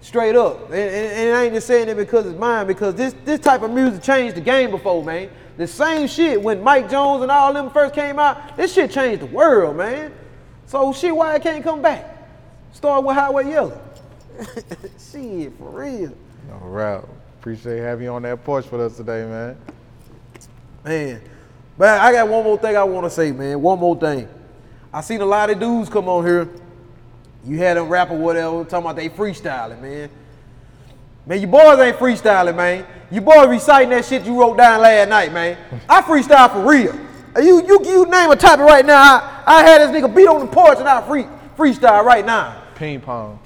[0.00, 0.66] Straight up.
[0.66, 3.62] And, and, and I ain't just saying it because it's mine, because this, this type
[3.62, 5.30] of music changed the game before, man.
[5.56, 9.22] The same shit when Mike Jones and all them first came out, this shit changed
[9.22, 10.12] the world, man.
[10.68, 12.14] So shit, why it can't come back?
[12.74, 13.80] Start with Highway Yella.
[14.98, 16.12] shit, for real.
[16.52, 17.02] All right.
[17.40, 19.56] Appreciate having you on that porch with us today, man.
[20.84, 21.22] Man,
[21.78, 23.62] but I got one more thing I want to say, man.
[23.62, 24.28] One more thing.
[24.92, 26.46] I seen a lot of dudes come on here.
[27.46, 30.10] You had them rap or whatever, talking about they freestyling, man.
[31.24, 32.86] Man, you boys ain't freestyling, man.
[33.10, 35.56] You boys reciting that shit you wrote down last night, man.
[35.88, 36.94] I freestyle for real.
[37.42, 39.02] You you you name a topic right now.
[39.02, 41.24] I, I had this nigga beat on the porch and I free
[41.56, 42.62] freestyle right now.
[42.74, 43.40] Ping pong.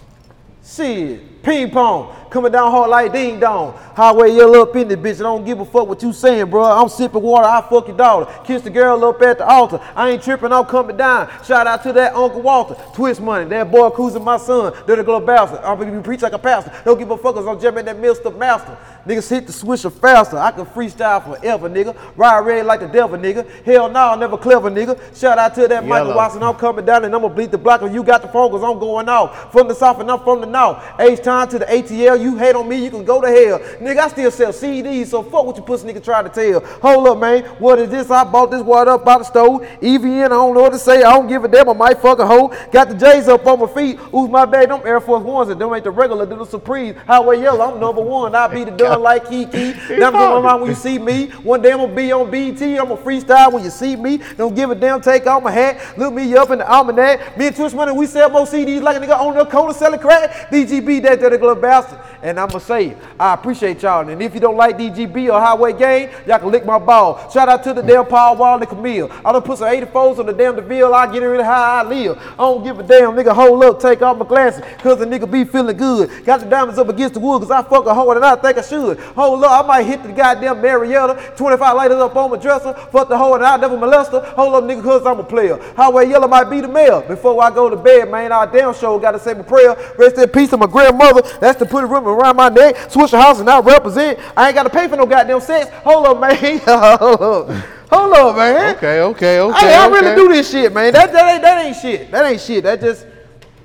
[0.64, 3.74] Shit, ping pong, coming down hard like ding dong.
[3.94, 5.16] Highway yell up in the bitch.
[5.16, 6.64] I don't give a fuck what you saying, bro.
[6.64, 7.46] I'm sipping water.
[7.46, 8.32] I fuck your daughter.
[8.44, 9.80] Kiss the girl up at the altar.
[9.94, 10.52] I ain't tripping.
[10.52, 11.28] I'm coming down.
[11.44, 12.74] Shout out to that Uncle Walter.
[12.94, 13.44] Twist money.
[13.50, 14.72] That boy cruising my son.
[14.86, 15.60] Dirty glow bouncer.
[15.62, 16.72] I'm gonna be preach like a pastor.
[16.84, 18.34] Don't give a fuck 'cause I'm jamming that Mr.
[18.36, 18.76] Master.
[19.06, 20.38] Niggas hit the swisher faster.
[20.38, 21.94] I can freestyle forever, nigga.
[22.16, 23.44] Ride red like the devil, nigga.
[23.64, 24.96] Hell no, never clever, nigga.
[25.14, 26.42] Shout out to that Michael Watson.
[26.42, 28.62] I'm coming down and I'm gonna bleed the block and you got the phone cause
[28.62, 29.52] I'm going off.
[29.52, 30.78] From the south and I'm from the north.
[30.98, 33.58] H time to the ATL, you hate on me, you can go to hell.
[33.80, 36.60] Nigga, I still sell CDs, so fuck what you pussy nigga try to tell.
[36.80, 37.44] Hold up, man.
[37.58, 38.10] What is this?
[38.10, 39.62] I bought this water up by the stove.
[39.80, 41.02] EVN, I don't know what to say.
[41.02, 41.68] I don't give a damn.
[41.68, 42.48] I might fuck a hoe.
[42.70, 43.98] Got the J's up on my feet.
[44.14, 44.70] Ooh, my bad.
[44.70, 46.94] Them Air Force Ones and them ain't the regular, them the Supreme.
[46.94, 48.34] Highway Yella, I'm number one.
[48.34, 49.74] I be the done like Kiki.
[49.88, 51.26] Never go around when you see me.
[51.42, 52.78] One day I'm gonna be on BT.
[52.78, 54.20] I'm gonna freestyle when you see me.
[54.36, 55.00] Don't give a damn.
[55.00, 55.98] Take off my hat.
[55.98, 57.36] Look me up in the almanac.
[57.38, 60.00] Me and Twitch Money, we sell more CDs like a nigga on the corner selling
[60.00, 60.50] crack.
[60.50, 61.98] DGB, that dirty little bastard.
[62.22, 62.98] And I'm gonna say, it.
[63.18, 64.08] I appreciate y'all.
[64.08, 67.30] And if you don't like DGB or Highway Gang, y'all can lick my ball.
[67.30, 69.10] Shout out to the damn Paul Wall and Camille.
[69.24, 70.94] I done put some 84s on the damn DeVille.
[70.94, 72.18] I get it really high, I live.
[72.18, 73.34] I don't give a damn, nigga.
[73.34, 76.24] Hold up, take off my glasses, cause the nigga be feeling good.
[76.24, 78.58] Got the diamonds up against the wood, cause I fuck a hoe and I think
[78.58, 78.98] I should.
[79.00, 81.34] Hold up, I might hit the goddamn Marietta.
[81.36, 82.72] 25 lighters up on my dresser.
[82.92, 84.20] Fuck the hoe and I never molest her.
[84.36, 85.58] Hold up, nigga, cause I'm a player.
[85.74, 87.00] Highway Yella might be the mayor.
[87.02, 89.76] Before I go to bed, man, our damn show gotta say my prayer.
[89.98, 91.11] Rest in peace to my grandmother.
[91.40, 92.90] That's to put a ribbon around my neck.
[92.90, 94.18] Switch the house and I represent.
[94.36, 95.70] I ain't gotta pay for no goddamn sex.
[95.84, 96.58] Hold up, man.
[96.58, 97.64] Hold up.
[97.90, 98.76] Hold up, man.
[98.76, 99.60] Okay, okay, okay.
[99.60, 100.00] Hey, I okay.
[100.00, 100.92] really do this shit, man.
[100.94, 102.10] That, that, ain't, that ain't shit.
[102.10, 102.64] That ain't shit.
[102.64, 103.06] That just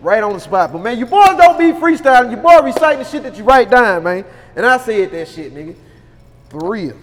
[0.01, 0.73] right on the spot.
[0.73, 2.31] But man, you boys don't be freestyling.
[2.31, 4.25] You boys reciting the shit that you write down, man.
[4.55, 5.75] And I said that shit, nigga.
[6.49, 6.95] For real.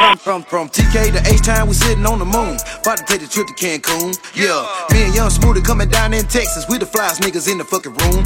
[0.00, 2.56] From, from, from TK to H-Time, we sitting on the moon.
[2.80, 4.16] About to take the trip to Cancun.
[4.34, 6.64] Yeah, me and Young Smoothie coming down in Texas.
[6.70, 8.16] We the flyest niggas in the fucking room.